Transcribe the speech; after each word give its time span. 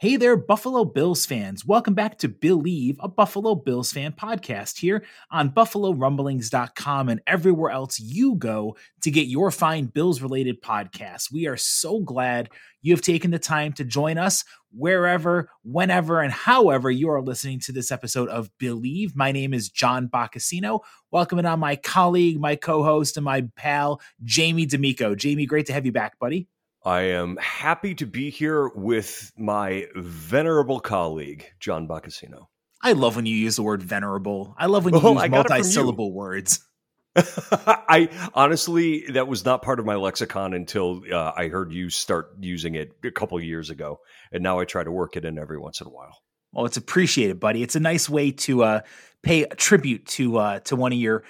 Hey 0.00 0.16
there, 0.16 0.34
Buffalo 0.34 0.86
Bills 0.86 1.26
fans. 1.26 1.66
Welcome 1.66 1.92
back 1.92 2.16
to 2.20 2.28
Billieve, 2.30 2.96
a 3.00 3.06
Buffalo 3.06 3.54
Bills 3.54 3.92
fan 3.92 4.12
podcast 4.12 4.78
here 4.78 5.04
on 5.30 5.50
BuffaloRumblings.com 5.50 7.10
and 7.10 7.20
everywhere 7.26 7.70
else 7.70 8.00
you 8.00 8.36
go 8.36 8.78
to 9.02 9.10
get 9.10 9.26
your 9.26 9.50
fine 9.50 9.84
Bills 9.84 10.22
related 10.22 10.62
podcasts. 10.62 11.30
We 11.30 11.46
are 11.48 11.58
so 11.58 12.00
glad 12.00 12.48
you 12.80 12.94
have 12.94 13.02
taken 13.02 13.30
the 13.30 13.38
time 13.38 13.74
to 13.74 13.84
join 13.84 14.16
us 14.16 14.42
wherever, 14.72 15.50
whenever, 15.64 16.22
and 16.22 16.32
however 16.32 16.90
you 16.90 17.10
are 17.10 17.20
listening 17.20 17.60
to 17.60 17.72
this 17.72 17.92
episode 17.92 18.30
of 18.30 18.48
Billieve. 18.56 19.14
My 19.14 19.32
name 19.32 19.52
is 19.52 19.68
John 19.68 20.08
Boccacino. 20.08 20.80
Welcoming 21.10 21.44
on 21.44 21.60
my 21.60 21.76
colleague, 21.76 22.40
my 22.40 22.56
co 22.56 22.82
host, 22.82 23.18
and 23.18 23.24
my 23.24 23.42
pal, 23.54 24.00
Jamie 24.24 24.64
D'Amico. 24.64 25.14
Jamie, 25.14 25.44
great 25.44 25.66
to 25.66 25.74
have 25.74 25.84
you 25.84 25.92
back, 25.92 26.18
buddy. 26.18 26.48
I 26.84 27.00
am 27.02 27.36
happy 27.36 27.94
to 27.96 28.06
be 28.06 28.30
here 28.30 28.68
with 28.68 29.32
my 29.36 29.86
venerable 29.94 30.80
colleague, 30.80 31.46
John 31.60 31.86
Boccacino. 31.86 32.46
I 32.82 32.92
love 32.92 33.16
when 33.16 33.26
you 33.26 33.36
use 33.36 33.56
the 33.56 33.62
word 33.62 33.82
venerable. 33.82 34.54
I 34.56 34.66
love 34.66 34.86
when 34.86 34.94
you 34.94 35.00
oh, 35.02 35.20
use 35.20 35.30
multi-syllable 35.30 36.12
words. 36.12 36.66
I 37.16 38.08
honestly, 38.34 39.04
that 39.12 39.28
was 39.28 39.44
not 39.44 39.62
part 39.62 39.78
of 39.78 39.84
my 39.84 39.96
lexicon 39.96 40.54
until 40.54 41.02
uh, 41.12 41.32
I 41.36 41.48
heard 41.48 41.72
you 41.72 41.90
start 41.90 42.30
using 42.40 42.76
it 42.76 42.92
a 43.04 43.10
couple 43.10 43.38
years 43.40 43.68
ago, 43.68 44.00
and 44.32 44.42
now 44.42 44.60
I 44.60 44.64
try 44.64 44.82
to 44.82 44.90
work 44.90 45.16
it 45.16 45.26
in 45.26 45.38
every 45.38 45.58
once 45.58 45.80
in 45.82 45.86
a 45.86 45.90
while. 45.90 46.16
Well, 46.52 46.64
it's 46.64 46.76
appreciated, 46.76 47.40
buddy. 47.40 47.62
It's 47.62 47.76
a 47.76 47.80
nice 47.80 48.08
way 48.08 48.30
to 48.32 48.62
uh, 48.62 48.80
pay 49.22 49.44
tribute 49.56 50.06
to 50.06 50.38
uh, 50.38 50.60
to 50.60 50.76
one 50.76 50.92
of 50.92 50.98
your 50.98 51.24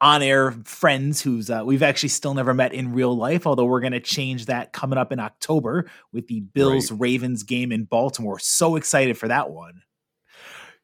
on-air 0.00 0.52
friends 0.64 1.22
who's 1.22 1.50
uh, 1.50 1.62
we've 1.64 1.82
actually 1.82 2.08
still 2.08 2.34
never 2.34 2.52
met 2.52 2.74
in 2.74 2.92
real 2.92 3.16
life 3.16 3.46
although 3.46 3.64
we're 3.64 3.80
going 3.80 3.92
to 3.92 4.00
change 4.00 4.46
that 4.46 4.72
coming 4.72 4.98
up 4.98 5.12
in 5.12 5.20
october 5.20 5.88
with 6.12 6.26
the 6.26 6.40
bills 6.40 6.90
right. 6.90 7.00
ravens 7.00 7.42
game 7.42 7.72
in 7.72 7.84
baltimore. 7.84 8.38
So 8.38 8.76
excited 8.76 9.16
for 9.16 9.28
that 9.28 9.50
one. 9.50 9.82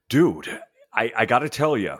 Dude 0.08 0.48
i, 0.92 1.12
I 1.16 1.27
gotta 1.27 1.48
tell 1.48 1.77
you 1.77 1.97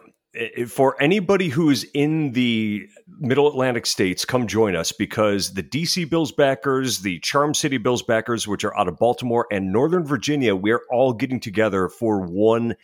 for 0.69 1.00
anybody 1.03 1.48
who's 1.48 1.84
in 1.93 2.32
the 2.32 2.88
middle 3.19 3.49
atlantic 3.49 3.84
states 3.84 4.25
come 4.25 4.47
join 4.47 4.76
us 4.76 4.93
because 4.93 5.54
the 5.54 5.62
dc 5.62 6.09
bills 6.09 6.31
backers 6.31 7.00
the 7.00 7.19
charm 7.20 7.53
city 7.53 7.78
bills 7.78 8.03
backers 8.03 8.47
which 8.47 8.65
are 8.65 8.76
out 8.78 8.87
of 8.87 8.97
baltimore 8.97 9.47
and 9.50 9.72
northern 9.72 10.04
virginia 10.04 10.54
we're 10.54 10.82
all 10.91 11.12
getting 11.12 11.41
together 11.41 11.88
for 11.88 12.20
one 12.20 12.76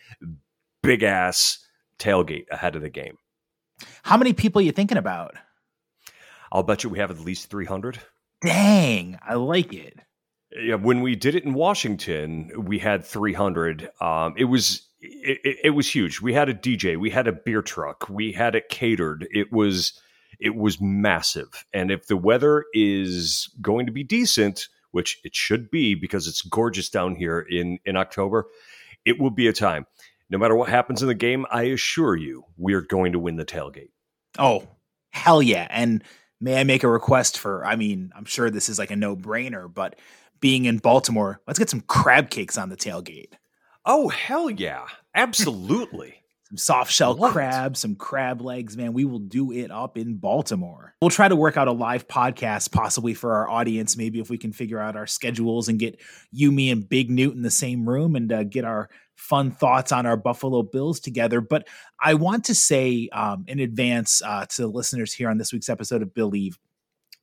big 0.83 1.03
ass 1.03 1.65
tailgate 1.99 2.45
ahead 2.51 2.75
of 2.75 2.81
the 2.81 2.89
game 2.89 3.17
how 4.03 4.17
many 4.17 4.33
people 4.33 4.61
are 4.61 4.65
you 4.65 4.71
thinking 4.71 4.97
about? 4.97 5.35
I'll 6.51 6.63
bet 6.63 6.83
you 6.83 6.89
we 6.89 6.99
have 6.99 7.11
at 7.11 7.19
least 7.19 7.49
300. 7.49 7.99
Dang, 8.41 9.19
I 9.27 9.35
like 9.35 9.73
it. 9.73 9.99
Yeah, 10.51 10.75
when 10.75 11.01
we 11.01 11.15
did 11.15 11.35
it 11.35 11.43
in 11.43 11.53
Washington, 11.53 12.51
we 12.57 12.79
had 12.79 13.03
300. 13.03 13.89
Um, 13.99 14.33
it 14.37 14.45
was 14.45 14.87
it, 14.99 15.57
it, 15.63 15.69
was 15.71 15.93
huge. 15.93 16.21
We 16.21 16.33
had 16.33 16.49
a 16.49 16.53
DJ, 16.53 16.97
we 16.97 17.09
had 17.09 17.27
a 17.27 17.33
beer 17.33 17.61
truck, 17.61 18.09
we 18.09 18.31
had 18.31 18.55
it 18.55 18.69
catered. 18.69 19.27
It 19.31 19.51
was 19.51 19.99
it 20.39 20.55
was 20.55 20.79
massive. 20.79 21.65
And 21.73 21.91
if 21.91 22.07
the 22.07 22.17
weather 22.17 22.65
is 22.73 23.49
going 23.61 23.85
to 23.87 23.91
be 23.91 24.03
decent, 24.03 24.67
which 24.91 25.19
it 25.23 25.35
should 25.35 25.69
be 25.69 25.95
because 25.95 26.27
it's 26.27 26.41
gorgeous 26.41 26.89
down 26.89 27.15
here 27.15 27.39
in 27.39 27.79
in 27.85 27.97
October, 27.97 28.47
it 29.05 29.19
will 29.19 29.31
be 29.31 29.47
a 29.47 29.53
time 29.53 29.85
no 30.29 30.37
matter 30.37 30.55
what 30.55 30.69
happens 30.69 31.01
in 31.01 31.07
the 31.07 31.15
game, 31.15 31.45
I 31.51 31.63
assure 31.63 32.15
you, 32.15 32.43
we're 32.57 32.81
going 32.81 33.13
to 33.13 33.19
win 33.19 33.37
the 33.37 33.45
tailgate. 33.45 33.89
Oh, 34.37 34.67
hell 35.11 35.41
yeah. 35.41 35.67
And 35.69 36.03
may 36.41 36.59
I 36.59 36.63
make 36.63 36.83
a 36.83 36.89
request 36.89 37.37
for, 37.37 37.65
I 37.65 37.75
mean, 37.75 38.11
I'm 38.15 38.25
sure 38.25 38.49
this 38.49 38.69
is 38.69 38.77
like 38.77 38.91
a 38.91 38.95
no 38.95 39.15
brainer, 39.15 39.73
but 39.73 39.97
being 40.39 40.65
in 40.65 40.77
Baltimore, 40.77 41.41
let's 41.47 41.59
get 41.59 41.69
some 41.69 41.81
crab 41.81 42.29
cakes 42.29 42.57
on 42.57 42.69
the 42.69 42.77
tailgate. 42.77 43.33
Oh, 43.85 44.09
hell 44.09 44.49
yeah. 44.49 44.85
Absolutely. 45.15 46.15
some 46.47 46.57
soft 46.57 46.91
shell 46.91 47.15
what? 47.15 47.33
crab, 47.33 47.75
some 47.75 47.95
crab 47.95 48.41
legs, 48.41 48.77
man. 48.77 48.93
We 48.93 49.05
will 49.05 49.19
do 49.19 49.51
it 49.51 49.69
up 49.69 49.97
in 49.97 50.15
Baltimore. 50.15 50.93
We'll 51.01 51.09
try 51.09 51.27
to 51.27 51.35
work 51.35 51.57
out 51.57 51.67
a 51.67 51.73
live 51.73 52.07
podcast 52.07 52.71
possibly 52.71 53.13
for 53.13 53.33
our 53.33 53.49
audience. 53.49 53.97
Maybe 53.97 54.19
if 54.19 54.29
we 54.29 54.37
can 54.37 54.53
figure 54.53 54.79
out 54.79 54.95
our 54.95 55.07
schedules 55.07 55.67
and 55.67 55.79
get 55.79 55.99
you, 56.31 56.51
me, 56.51 56.69
and 56.69 56.87
Big 56.87 57.09
Newt 57.09 57.35
in 57.35 57.41
the 57.41 57.51
same 57.51 57.87
room 57.87 58.15
and 58.15 58.31
uh, 58.31 58.43
get 58.43 58.63
our 58.63 58.89
fun 59.17 59.51
thoughts 59.51 59.91
on 59.91 60.05
our 60.05 60.15
Buffalo 60.15 60.63
Bills 60.63 60.99
together. 60.99 61.41
But 61.41 61.67
I 61.99 62.13
want 62.13 62.45
to 62.45 62.55
say 62.55 63.09
um, 63.11 63.43
in 63.47 63.59
advance 63.59 64.21
uh, 64.23 64.45
to 64.45 64.61
the 64.61 64.67
listeners 64.67 65.13
here 65.13 65.29
on 65.29 65.37
this 65.37 65.51
week's 65.51 65.69
episode 65.69 66.01
of 66.01 66.13
Billieve, 66.13 66.57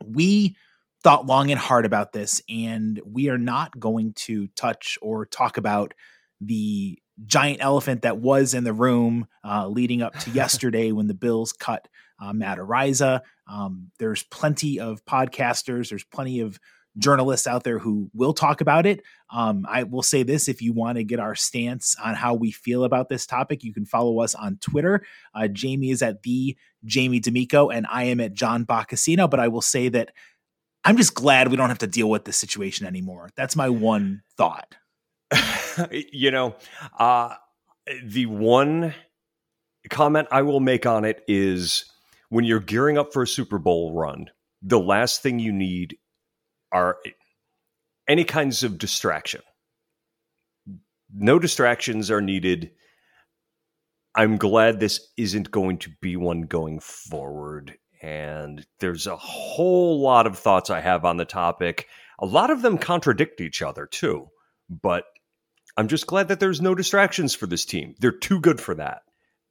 we 0.05 0.56
thought 1.03 1.27
long 1.27 1.50
and 1.50 1.60
hard 1.60 1.87
about 1.87 2.12
this, 2.12 2.43
and 2.49 3.00
we 3.06 3.28
are 3.28 3.38
not 3.38 3.78
going 3.78 4.12
to 4.15 4.49
touch 4.49 4.99
or 5.00 5.25
talk 5.25 5.56
about 5.56 5.94
the 6.41 6.99
giant 7.27 7.59
elephant 7.62 8.03
that 8.03 8.19
was 8.19 8.55
in 8.55 8.65
the 8.65 8.72
room 8.72 9.26
uh, 9.44 9.69
leading 9.69 10.03
up 10.03 10.19
to 10.19 10.31
yesterday 10.32 10.93
when 10.93 11.06
the 11.06 11.15
Bills 11.15 11.53
cut 11.53 11.88
uh, 12.21 12.32
Matt 12.32 12.59
Araiza. 12.59 13.21
Um, 13.47 13.91
there's 13.99 14.25
plenty 14.25 14.81
of 14.81 15.05
podcasters, 15.05 15.91
there's 15.91 16.05
plenty 16.05 16.41
of 16.41 16.59
journalists 16.99 17.47
out 17.47 17.65
there 17.65 17.78
who 17.78 18.10
will 18.15 18.32
talk 18.32 18.60
about 18.60 18.87
it. 18.87 19.03
Um, 19.31 19.66
I 19.69 19.82
will 19.82 20.03
say 20.03 20.22
this 20.22 20.49
if 20.49 20.62
you 20.62 20.72
want 20.72 20.97
to 20.97 21.05
get 21.05 21.19
our 21.19 21.34
stance 21.34 21.97
on 22.03 22.15
how 22.15 22.34
we 22.34 22.50
feel 22.50 22.84
about 22.84 23.09
this 23.09 23.27
topic, 23.27 23.65
you 23.65 23.72
can 23.72 23.84
follow 23.84 24.21
us 24.21 24.34
on 24.34 24.59
Twitter. 24.60 25.05
Uh, 25.34 25.49
Jamie 25.49 25.91
is 25.91 26.03
at 26.03 26.22
the 26.22 26.56
Jamie 26.84 27.21
D'Amico, 27.21 27.71
and 27.71 27.87
I 27.91 28.05
am 28.05 28.21
at 28.21 28.34
John 28.34 28.65
Boccacino. 28.65 29.28
But 29.28 29.41
I 29.41 29.49
will 29.49 29.62
say 29.62 29.88
that 29.88 30.12
I'm 30.84 30.97
just 30.97 31.15
glad 31.15 31.49
we 31.49 31.56
don't 31.56 31.71
have 31.71 31.78
to 31.78 31.87
deal 31.87 32.10
with 32.10 32.25
this 32.25 32.37
situation 32.37 32.87
anymore. 32.87 33.31
That's 33.37 33.56
my 33.56 33.69
one 33.71 34.22
thought. 34.37 34.75
you 35.91 36.31
know, 36.31 36.55
uh, 36.99 37.34
the 38.05 38.26
one 38.26 38.94
comment 39.91 40.28
I 40.31 40.43
will 40.43 40.61
make 40.61 40.87
on 40.87 41.05
it 41.05 41.22
is 41.26 41.84
when 42.28 42.44
you're 42.44 42.61
gearing 42.61 42.99
up 42.99 43.12
for 43.12 43.22
a 43.22 43.26
Super 43.26 43.59
Bowl 43.59 43.94
run, 43.94 44.31
the 44.62 44.78
last 44.78 45.22
thing 45.22 45.38
you 45.38 45.53
need 45.53 45.97
are 46.74 46.98
any 48.08 48.24
kinds 48.24 48.64
of 48.64 48.78
distraction. 48.78 49.40
No 51.14 51.38
distractions 51.38 52.10
are 52.10 52.20
needed. 52.20 52.72
I'm 54.14 54.37
glad 54.37 54.81
this 54.81 55.08
isn't 55.16 55.50
going 55.50 55.78
to 55.78 55.90
be 56.02 56.16
one 56.16 56.43
going 56.43 56.81
forward. 56.81 57.78
And 58.02 58.66
there's 58.81 59.06
a 59.06 59.16
whole 59.16 60.00
lot 60.00 60.26
of 60.26 60.38
thoughts 60.38 60.69
I 60.69 60.81
have 60.81 61.04
on 61.04 61.16
the 61.16 61.25
topic. 61.25 61.87
A 62.19 62.26
lot 62.26 62.50
of 62.50 62.60
them 62.60 62.76
contradict 62.76 63.40
each 63.40 63.62
other, 63.62 63.87
too. 63.87 64.28
But 64.69 65.04
I'm 65.76 65.88
just 65.88 66.06
glad 66.06 66.28
that 66.28 66.40
there's 66.40 66.60
no 66.60 66.75
distractions 66.75 67.34
for 67.34 67.46
this 67.46 67.64
team. 67.64 67.94
They're 68.00 68.12
too 68.12 68.40
good 68.40 68.60
for 68.60 68.75
that. 68.75 69.02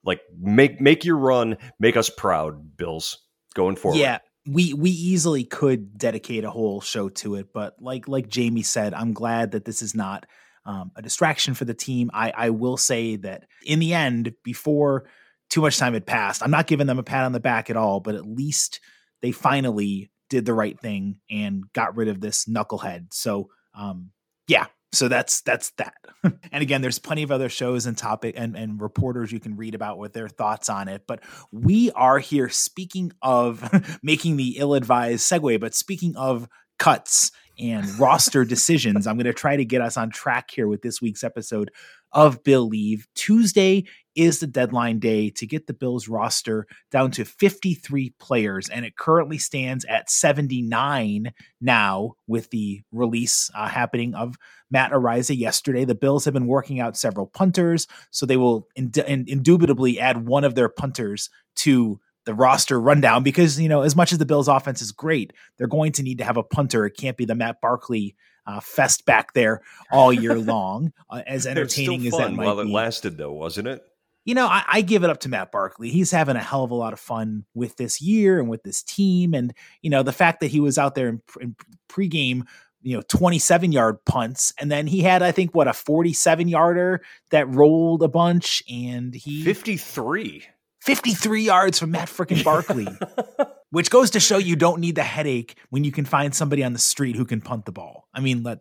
Like 0.03 0.21
make 0.37 0.81
make 0.81 1.05
your 1.05 1.17
run, 1.17 1.57
make 1.79 1.95
us 1.95 2.09
proud, 2.09 2.75
Bills, 2.75 3.19
going 3.55 3.77
forward. 3.77 3.99
Yeah 3.99 4.19
we 4.45 4.73
we 4.73 4.89
easily 4.89 5.43
could 5.43 5.97
dedicate 5.97 6.43
a 6.43 6.51
whole 6.51 6.81
show 6.81 7.09
to 7.09 7.35
it, 7.35 7.53
but 7.53 7.75
like 7.81 8.07
like 8.07 8.27
Jamie 8.27 8.63
said, 8.63 8.93
I'm 8.93 9.13
glad 9.13 9.51
that 9.51 9.65
this 9.65 9.81
is 9.81 9.95
not 9.95 10.25
um, 10.65 10.91
a 10.95 11.01
distraction 11.01 11.53
for 11.53 11.65
the 11.65 11.73
team. 11.73 12.11
I 12.13 12.33
I 12.35 12.49
will 12.49 12.77
say 12.77 13.15
that 13.17 13.45
in 13.65 13.79
the 13.79 13.93
end, 13.93 14.33
before 14.43 15.05
too 15.49 15.61
much 15.61 15.77
time 15.77 15.93
had 15.93 16.05
passed, 16.05 16.43
I'm 16.43 16.51
not 16.51 16.67
giving 16.67 16.87
them 16.87 16.99
a 16.99 17.03
pat 17.03 17.25
on 17.25 17.31
the 17.31 17.39
back 17.39 17.69
at 17.69 17.77
all, 17.77 17.99
but 17.99 18.15
at 18.15 18.25
least 18.25 18.79
they 19.21 19.31
finally 19.31 20.11
did 20.29 20.45
the 20.45 20.53
right 20.53 20.79
thing 20.79 21.17
and 21.29 21.63
got 21.73 21.95
rid 21.95 22.07
of 22.07 22.19
this 22.19 22.45
knucklehead. 22.45 23.13
So 23.13 23.49
um, 23.75 24.11
yeah, 24.47 24.65
so 24.93 25.07
that's 25.07 25.41
that's 25.41 25.71
that. 25.71 25.95
And 26.53 26.61
again 26.61 26.81
there's 26.81 26.99
plenty 26.99 27.23
of 27.23 27.31
other 27.31 27.49
shows 27.49 27.85
and 27.85 27.97
topic 27.97 28.35
and, 28.37 28.55
and 28.55 28.79
reporters 28.79 29.31
you 29.31 29.41
can 29.41 29.57
read 29.57 29.75
about 29.75 29.97
with 29.97 30.13
their 30.13 30.29
thoughts 30.29 30.69
on 30.69 30.87
it 30.87 31.03
but 31.05 31.21
we 31.51 31.91
are 31.91 32.19
here 32.19 32.47
speaking 32.47 33.11
of 33.21 33.99
making 34.03 34.37
the 34.37 34.57
ill-advised 34.57 35.19
segue 35.19 35.59
but 35.59 35.75
speaking 35.75 36.15
of 36.15 36.47
cuts 36.79 37.31
and 37.59 37.99
roster 37.99 38.45
decisions 38.55 39.05
i'm 39.05 39.17
going 39.17 39.25
to 39.25 39.33
try 39.33 39.57
to 39.57 39.65
get 39.65 39.81
us 39.81 39.97
on 39.97 40.11
track 40.11 40.49
here 40.51 40.67
with 40.67 40.81
this 40.81 41.01
week's 41.01 41.25
episode 41.25 41.71
of 42.13 42.43
Billieve 42.43 43.07
tuesday 43.15 43.83
is 44.15 44.39
the 44.39 44.47
deadline 44.47 44.99
day 44.99 45.29
to 45.31 45.47
get 45.47 45.65
the 45.65 45.73
bills 45.73 46.07
roster 46.07 46.67
down 46.91 47.09
to 47.11 47.25
53 47.25 48.13
players 48.19 48.69
and 48.69 48.85
it 48.85 48.95
currently 48.95 49.37
stands 49.37 49.85
at 49.85 50.09
79 50.09 51.33
now 51.59 52.13
with 52.27 52.49
the 52.51 52.81
release 52.91 53.49
uh, 53.55 53.67
happening 53.67 54.13
of 54.13 54.35
Matt 54.73 54.91
Araiza 54.91 55.37
yesterday. 55.37 55.85
The 55.85 55.95
Bills 55.95 56.25
have 56.25 56.33
been 56.33 56.47
working 56.47 56.79
out 56.79 56.97
several 56.97 57.27
punters, 57.27 57.87
so 58.09 58.25
they 58.25 58.37
will 58.37 58.67
ind- 58.75 58.97
indubitably 58.97 59.99
add 59.99 60.25
one 60.25 60.43
of 60.43 60.55
their 60.55 60.67
punters 60.67 61.29
to 61.57 61.99
the 62.25 62.33
roster 62.33 62.79
rundown 62.79 63.21
because 63.21 63.59
you 63.59 63.69
know 63.69 63.81
as 63.81 63.95
much 63.95 64.11
as 64.11 64.17
the 64.17 64.25
Bills' 64.25 64.47
offense 64.47 64.81
is 64.81 64.91
great, 64.91 65.31
they're 65.57 65.67
going 65.67 65.91
to 65.93 66.03
need 66.03 66.17
to 66.17 66.23
have 66.23 66.37
a 66.37 66.43
punter. 66.43 66.85
It 66.85 66.97
can't 66.97 67.17
be 67.17 67.25
the 67.25 67.35
Matt 67.35 67.61
Barkley 67.61 68.15
uh, 68.45 68.59
fest 68.59 69.05
back 69.05 69.33
there 69.33 69.61
all 69.91 70.11
year 70.11 70.37
long. 70.37 70.91
Uh, 71.09 71.21
as 71.27 71.45
entertaining 71.45 72.07
as 72.07 72.13
that 72.13 72.33
might 72.33 72.45
while 72.45 72.55
be. 72.55 72.61
it 72.61 72.73
lasted, 72.73 73.17
though, 73.17 73.31
wasn't 73.31 73.67
it? 73.67 73.83
You 74.25 74.33
know, 74.33 74.47
I, 74.47 74.63
I, 74.67 74.81
give 74.81 75.03
it 75.03 75.09
up 75.09 75.19
to 75.21 75.29
Matt 75.29 75.51
Barkley. 75.51 75.89
He's 75.89 76.09
having 76.09 76.35
a 76.35 76.41
hell 76.41 76.63
of 76.63 76.71
a 76.71 76.75
lot 76.75 76.93
of 76.93 76.99
fun 76.99 77.45
with 77.53 77.75
this 77.75 78.01
year 78.01 78.39
and 78.39 78.49
with 78.49 78.63
this 78.63 78.81
team, 78.81 79.33
and 79.33 79.53
you 79.81 79.89
know 79.91 80.01
the 80.01 80.13
fact 80.13 80.39
that 80.39 80.47
he 80.47 80.59
was 80.59 80.77
out 80.77 80.95
there 80.95 81.09
in, 81.09 81.21
in 81.39 81.55
pregame 81.89 82.43
you 82.83 82.95
know 82.95 83.01
27 83.07 83.71
yard 83.71 84.03
punts 84.05 84.53
and 84.59 84.71
then 84.71 84.85
he 84.85 85.01
had 85.01 85.23
i 85.23 85.31
think 85.31 85.55
what 85.55 85.67
a 85.67 85.73
47 85.73 86.47
yarder 86.47 87.01
that 87.31 87.47
rolled 87.47 88.03
a 88.03 88.07
bunch 88.07 88.61
and 88.69 89.15
he 89.15 89.43
53 89.43 90.43
53 90.81 91.41
yards 91.41 91.79
from 91.79 91.91
matt 91.91 92.09
freaking 92.09 92.43
barkley 92.43 92.87
which 93.73 93.89
goes 93.89 94.11
to 94.11 94.19
show 94.19 94.37
you 94.37 94.55
don't 94.55 94.79
need 94.79 94.93
the 94.93 95.03
headache 95.03 95.57
when 95.71 95.83
you 95.83 95.91
can 95.91 96.05
find 96.05 96.35
somebody 96.35 96.63
on 96.63 96.73
the 96.73 96.79
street 96.79 97.15
who 97.15 97.25
can 97.25 97.41
punt 97.41 97.65
the 97.65 97.71
ball 97.71 98.07
i 98.13 98.19
mean 98.19 98.43
let, 98.43 98.59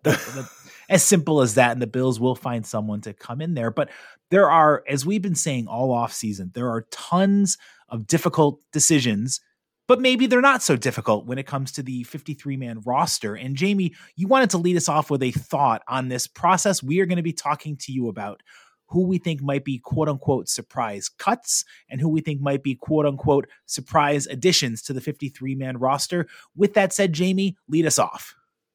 as 0.89 1.03
simple 1.03 1.43
as 1.43 1.55
that 1.55 1.73
and 1.73 1.83
the 1.83 1.87
bills 1.87 2.19
will 2.19 2.35
find 2.35 2.67
someone 2.67 3.01
to 3.01 3.13
come 3.13 3.41
in 3.41 3.55
there 3.55 3.71
but 3.71 3.91
there 4.31 4.51
are 4.51 4.83
as 4.89 5.05
we've 5.05 5.23
been 5.23 5.35
saying 5.35 5.69
all 5.69 5.93
off 5.93 6.13
season 6.13 6.51
there 6.55 6.71
are 6.71 6.87
tons 6.91 7.59
of 7.91 8.07
difficult 8.07 8.61
decisions 8.73 9.41
but 9.89 10.01
maybe 10.01 10.27
they're 10.27 10.41
not 10.41 10.63
so 10.63 10.77
difficult 10.77 11.27
when 11.27 11.39
it 11.39 11.47
comes 11.47 11.73
to 11.73 11.83
the 11.83 12.05
53 12.05 12.57
man 12.57 12.81
roster. 12.87 13.35
And 13.35 13.57
Jamie, 13.57 13.95
you 14.17 14.27
wanted 14.29 14.49
to 14.51 14.59
lead 14.59 14.77
us 14.77 14.89
off 14.89 15.11
with 15.11 15.23
a 15.23 15.33
thought 15.33 15.83
on 15.89 16.09
this 16.09 16.27
process. 16.27 16.83
We 16.83 17.01
are 17.01 17.07
going 17.07 17.17
to 17.17 17.23
be 17.23 17.35
talking 17.35 17.77
to 17.79 17.93
you 17.93 18.09
about 18.09 18.43
who 18.93 19.07
we 19.07 19.19
think 19.19 19.41
might 19.43 19.65
be 19.65 19.79
quote 19.79 20.09
unquote 20.09 20.49
surprise 20.49 21.09
cuts 21.09 21.65
and 21.89 22.01
who 22.01 22.09
we 22.09 22.21
think 22.21 22.41
might 22.41 22.63
be 22.63 22.75
quote 22.75 23.07
unquote 23.07 23.49
surprise 23.67 24.27
additions 24.27 24.83
to 24.83 24.93
the 24.93 25.01
53 25.01 25.55
man 25.55 25.79
roster. 25.79 26.27
With 26.55 26.75
that 26.75 26.93
said, 26.93 27.13
Jamie, 27.13 27.57
lead 27.69 27.87
us 27.87 27.99
off. 27.99 28.35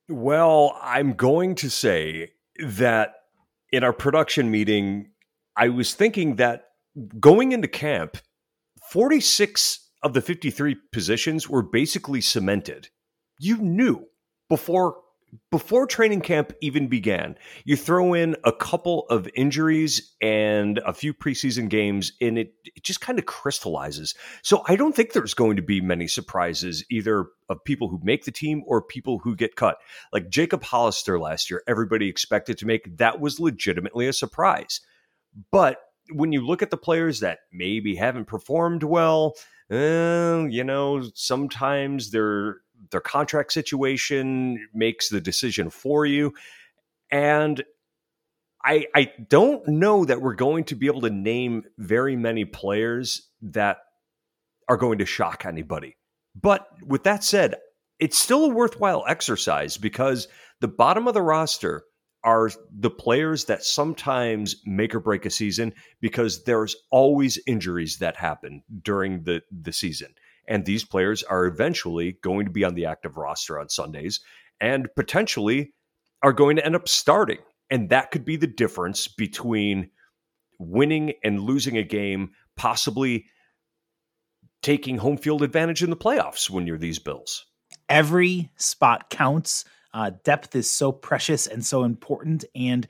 Well, 0.09 0.77
I'm 0.81 1.13
going 1.13 1.55
to 1.55 1.69
say 1.69 2.31
that 2.59 3.13
in 3.71 3.83
our 3.83 3.93
production 3.93 4.49
meeting, 4.49 5.11
I 5.55 5.69
was 5.69 5.93
thinking 5.93 6.37
that 6.37 6.65
going 7.19 7.51
into 7.51 7.67
camp, 7.67 8.17
46 8.91 9.89
of 10.03 10.13
the 10.13 10.21
53 10.21 10.77
positions 10.91 11.49
were 11.49 11.61
basically 11.61 12.21
cemented. 12.21 12.89
You 13.39 13.57
knew 13.57 14.07
before 14.49 14.97
before 15.51 15.85
training 15.85 16.21
camp 16.21 16.53
even 16.61 16.87
began. 16.87 17.37
You 17.65 17.75
throw 17.75 18.13
in 18.13 18.35
a 18.43 18.51
couple 18.51 19.05
of 19.09 19.27
injuries 19.35 20.13
and 20.21 20.77
a 20.79 20.93
few 20.93 21.13
preseason 21.13 21.69
games 21.69 22.13
and 22.21 22.37
it, 22.37 22.53
it 22.63 22.83
just 22.83 23.01
kind 23.01 23.19
of 23.19 23.25
crystallizes. 23.25 24.15
So 24.41 24.63
I 24.67 24.75
don't 24.75 24.95
think 24.95 25.13
there's 25.13 25.33
going 25.33 25.57
to 25.57 25.61
be 25.61 25.81
many 25.81 26.07
surprises 26.07 26.85
either 26.89 27.27
of 27.49 27.63
people 27.63 27.89
who 27.89 27.99
make 28.03 28.25
the 28.25 28.31
team 28.31 28.63
or 28.65 28.81
people 28.81 29.19
who 29.19 29.35
get 29.35 29.55
cut. 29.55 29.77
Like 30.13 30.29
Jacob 30.29 30.63
Hollister 30.63 31.19
last 31.19 31.49
year, 31.49 31.63
everybody 31.67 32.07
expected 32.07 32.57
to 32.59 32.65
make 32.65 32.97
that 32.97 33.19
was 33.19 33.39
legitimately 33.39 34.07
a 34.07 34.13
surprise. 34.13 34.81
But 35.51 35.77
when 36.11 36.31
you 36.31 36.45
look 36.45 36.61
at 36.61 36.71
the 36.71 36.77
players 36.77 37.19
that 37.19 37.39
maybe 37.51 37.95
haven't 37.95 38.25
performed 38.25 38.83
well, 38.83 39.35
uh, 39.69 40.45
you 40.49 40.63
know, 40.63 41.03
sometimes 41.13 42.11
their 42.11 42.57
their 42.91 43.01
contract 43.01 43.53
situation 43.53 44.67
makes 44.73 45.09
the 45.09 45.21
decision 45.21 45.69
for 45.69 46.05
you, 46.05 46.33
and 47.11 47.63
I 48.63 48.85
I 48.95 49.11
don't 49.29 49.67
know 49.67 50.05
that 50.05 50.21
we're 50.21 50.35
going 50.35 50.65
to 50.65 50.75
be 50.75 50.87
able 50.87 51.01
to 51.01 51.09
name 51.09 51.63
very 51.77 52.15
many 52.15 52.45
players 52.45 53.29
that 53.41 53.77
are 54.69 54.77
going 54.77 54.99
to 54.99 55.05
shock 55.05 55.45
anybody. 55.45 55.95
But 56.39 56.67
with 56.85 57.03
that 57.03 57.23
said, 57.23 57.55
it's 57.99 58.17
still 58.17 58.45
a 58.45 58.49
worthwhile 58.49 59.03
exercise 59.07 59.77
because 59.77 60.27
the 60.59 60.67
bottom 60.67 61.07
of 61.07 61.13
the 61.13 61.21
roster 61.21 61.83
are 62.23 62.49
the 62.77 62.89
players 62.89 63.45
that 63.45 63.63
sometimes 63.63 64.55
make 64.65 64.93
or 64.93 64.99
break 64.99 65.25
a 65.25 65.29
season 65.29 65.73
because 66.01 66.43
there's 66.43 66.75
always 66.91 67.39
injuries 67.47 67.97
that 67.99 68.17
happen 68.17 68.61
during 68.81 69.23
the, 69.23 69.41
the 69.49 69.71
season. 69.71 70.13
And 70.47 70.65
these 70.65 70.85
players 70.85 71.23
are 71.23 71.45
eventually 71.45 72.17
going 72.23 72.45
to 72.45 72.51
be 72.51 72.63
on 72.63 72.75
the 72.75 72.85
active 72.85 73.17
roster 73.17 73.59
on 73.59 73.69
Sundays 73.69 74.21
and 74.59 74.87
potentially 74.95 75.73
are 76.23 76.33
going 76.33 76.55
to 76.55 76.65
end 76.65 76.75
up 76.75 76.87
starting. 76.87 77.39
And 77.69 77.89
that 77.89 78.11
could 78.11 78.25
be 78.25 78.37
the 78.37 78.47
difference 78.47 79.07
between 79.07 79.91
winning 80.59 81.13
and 81.23 81.39
losing 81.39 81.77
a 81.77 81.83
game, 81.83 82.31
possibly 82.55 83.25
taking 84.63 84.97
home 84.97 85.17
field 85.17 85.43
advantage 85.43 85.83
in 85.83 85.89
the 85.89 85.97
playoffs 85.97 86.49
when 86.49 86.65
you're 86.65 86.77
these 86.77 86.99
Bills. 86.99 87.45
Every 87.89 88.51
spot 88.55 89.09
counts 89.09 89.65
uh, 89.93 90.11
depth 90.23 90.55
is 90.55 90.69
so 90.69 90.91
precious 90.91 91.47
and 91.47 91.65
so 91.65 91.83
important. 91.83 92.45
And 92.55 92.87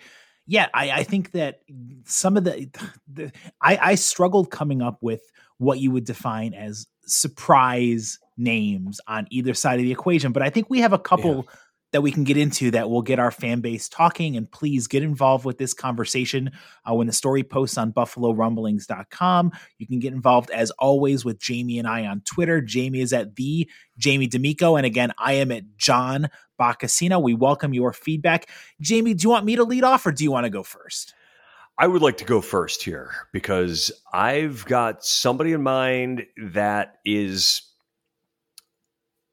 yeah, 0.47 0.67
I, 0.73 0.91
I 0.91 1.03
think 1.03 1.31
that 1.31 1.61
some 2.05 2.37
of 2.37 2.45
the, 2.45 2.69
the 3.11 3.31
I, 3.61 3.77
I 3.81 3.95
struggled 3.95 4.49
coming 4.49 4.81
up 4.81 4.97
with 5.01 5.21
what 5.57 5.79
you 5.79 5.91
would 5.91 6.05
define 6.05 6.53
as 6.53 6.87
surprise 7.05 8.19
names 8.37 9.01
on 9.07 9.27
either 9.29 9.53
side 9.53 9.79
of 9.79 9.83
the 9.83 9.91
equation. 9.91 10.31
But 10.31 10.43
I 10.43 10.49
think 10.49 10.69
we 10.69 10.79
have 10.79 10.93
a 10.93 10.99
couple 10.99 11.45
yeah 11.47 11.53
that 11.91 12.01
we 12.01 12.11
can 12.11 12.23
get 12.23 12.37
into 12.37 12.71
that 12.71 12.89
will 12.89 13.01
get 13.01 13.19
our 13.19 13.31
fan 13.31 13.61
base 13.61 13.87
talking. 13.87 14.35
And 14.35 14.49
please 14.49 14.87
get 14.87 15.03
involved 15.03 15.45
with 15.45 15.57
this 15.57 15.73
conversation 15.73 16.51
uh, 16.89 16.93
when 16.93 17.07
the 17.07 17.13
story 17.13 17.43
posts 17.43 17.77
on 17.77 17.93
BuffaloRumblings.com. 17.93 19.51
You 19.77 19.87
can 19.87 19.99
get 19.99 20.13
involved 20.13 20.49
as 20.51 20.71
always 20.71 21.23
with 21.23 21.39
Jamie 21.39 21.79
and 21.79 21.87
I 21.87 22.05
on 22.05 22.21
Twitter. 22.21 22.61
Jamie 22.61 23.01
is 23.01 23.13
at 23.13 23.35
the 23.35 23.69
Jamie 23.97 24.27
D'Amico. 24.27 24.75
And 24.75 24.85
again, 24.85 25.11
I 25.17 25.33
am 25.33 25.51
at 25.51 25.77
John 25.77 26.29
Boccacino. 26.59 27.21
We 27.21 27.33
welcome 27.33 27.73
your 27.73 27.93
feedback. 27.93 28.49
Jamie, 28.81 29.13
do 29.13 29.23
you 29.23 29.29
want 29.29 29.45
me 29.45 29.55
to 29.55 29.63
lead 29.63 29.83
off 29.83 30.05
or 30.05 30.11
do 30.11 30.23
you 30.23 30.31
want 30.31 30.45
to 30.45 30.49
go 30.49 30.63
first? 30.63 31.13
I 31.79 31.85
would 31.85 32.01
like 32.01 32.17
to 32.17 32.25
go 32.25 32.41
first 32.41 32.83
here 32.83 33.11
because 33.31 33.91
I've 34.11 34.65
got 34.65 35.05
somebody 35.05 35.53
in 35.53 35.61
mind 35.61 36.25
that 36.41 36.97
is 37.05 37.61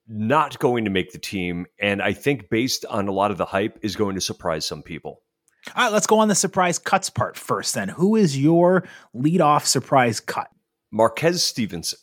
not 0.07 0.59
going 0.59 0.85
to 0.85 0.91
make 0.91 1.11
the 1.11 1.19
team. 1.19 1.65
And 1.79 2.01
I 2.01 2.13
think, 2.13 2.49
based 2.49 2.85
on 2.85 3.07
a 3.07 3.11
lot 3.11 3.31
of 3.31 3.37
the 3.37 3.45
hype, 3.45 3.79
is 3.81 3.95
going 3.95 4.15
to 4.15 4.21
surprise 4.21 4.65
some 4.65 4.83
people. 4.83 5.21
All 5.75 5.83
right, 5.83 5.91
let's 5.91 6.07
go 6.07 6.19
on 6.19 6.27
the 6.27 6.35
surprise 6.35 6.77
cuts 6.77 7.09
part 7.09 7.37
first 7.37 7.73
then. 7.73 7.89
Who 7.89 8.15
is 8.15 8.39
your 8.39 8.87
leadoff 9.15 9.65
surprise 9.65 10.19
cut? 10.19 10.49
Marquez 10.91 11.43
Stevenson. 11.43 11.99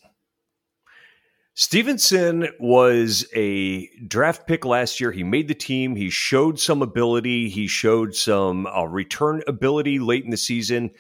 Stevenson 1.54 2.49
was 2.59 3.26
a 3.37 3.87
draft 4.09 4.47
pick 4.47 4.64
last 4.64 5.00
year. 5.00 5.12
He 5.12 5.23
made 5.23 5.49
the 5.49 5.54
team. 5.54 5.94
He 5.94 6.09
showed 6.09 6.59
some 6.59 6.80
ability. 6.80 7.50
He 7.50 7.66
showed 7.66 8.14
some 8.14 8.66
uh, 8.66 8.85
return 8.85 9.42
ability 9.47 9.99
late 9.99 10.25
in 10.25 10.30
the 10.30 10.37
season. 10.37 10.90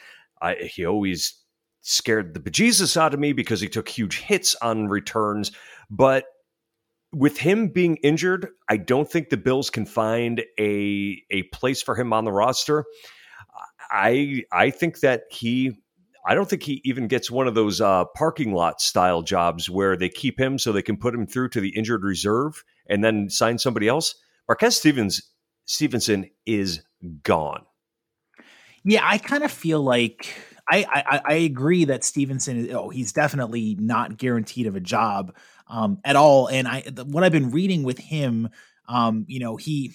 I, 0.42 0.54
he 0.54 0.84
always 0.84 1.34
scared 1.80 2.34
the 2.34 2.40
bejesus 2.40 2.96
out 2.96 3.14
of 3.14 3.20
me 3.20 3.32
because 3.32 3.60
he 3.60 3.68
took 3.68 3.88
huge 3.88 4.18
hits 4.18 4.54
on 4.56 4.88
returns. 4.88 5.52
But 5.90 6.26
with 7.12 7.38
him 7.38 7.68
being 7.68 7.96
injured, 7.96 8.48
I 8.68 8.78
don't 8.78 9.10
think 9.10 9.28
the 9.28 9.36
Bills 9.36 9.70
can 9.70 9.86
find 9.86 10.42
a 10.58 11.22
a 11.30 11.42
place 11.44 11.82
for 11.82 11.94
him 11.94 12.12
on 12.12 12.24
the 12.24 12.32
roster. 12.32 12.84
I 13.90 14.44
I 14.50 14.70
think 14.70 15.00
that 15.00 15.24
he 15.30 15.72
I 16.26 16.34
don't 16.34 16.48
think 16.48 16.62
he 16.62 16.80
even 16.84 17.08
gets 17.08 17.30
one 17.30 17.48
of 17.48 17.54
those 17.54 17.80
uh, 17.80 18.04
parking 18.16 18.54
lot 18.54 18.80
style 18.80 19.22
jobs 19.22 19.68
where 19.68 19.96
they 19.96 20.08
keep 20.08 20.38
him 20.38 20.58
so 20.58 20.72
they 20.72 20.82
can 20.82 20.96
put 20.96 21.14
him 21.14 21.26
through 21.26 21.50
to 21.50 21.60
the 21.60 21.76
injured 21.76 22.04
reserve 22.04 22.62
and 22.88 23.02
then 23.02 23.28
sign 23.28 23.58
somebody 23.58 23.88
else. 23.88 24.14
Marquez 24.48 24.76
Stevens 24.76 25.22
Stevenson 25.66 26.30
is 26.46 26.82
gone. 27.22 27.64
Yeah, 28.84 29.02
I 29.04 29.18
kind 29.18 29.44
of 29.44 29.52
feel 29.52 29.80
like 29.80 30.28
I, 30.70 30.86
I, 30.88 31.20
I 31.24 31.34
agree 31.34 31.84
that 31.84 32.04
Stevenson 32.04 32.66
is 32.66 32.74
oh 32.74 32.88
he's 32.88 33.12
definitely 33.12 33.76
not 33.78 34.16
guaranteed 34.16 34.66
of 34.66 34.76
a 34.76 34.80
job 34.80 35.34
um, 35.68 35.98
at 36.04 36.16
all. 36.16 36.48
And 36.48 36.66
I 36.68 36.82
what 37.04 37.24
I've 37.24 37.32
been 37.32 37.50
reading 37.50 37.82
with 37.82 37.98
him, 37.98 38.48
um, 38.88 39.24
you 39.28 39.40
know, 39.40 39.56
he 39.56 39.92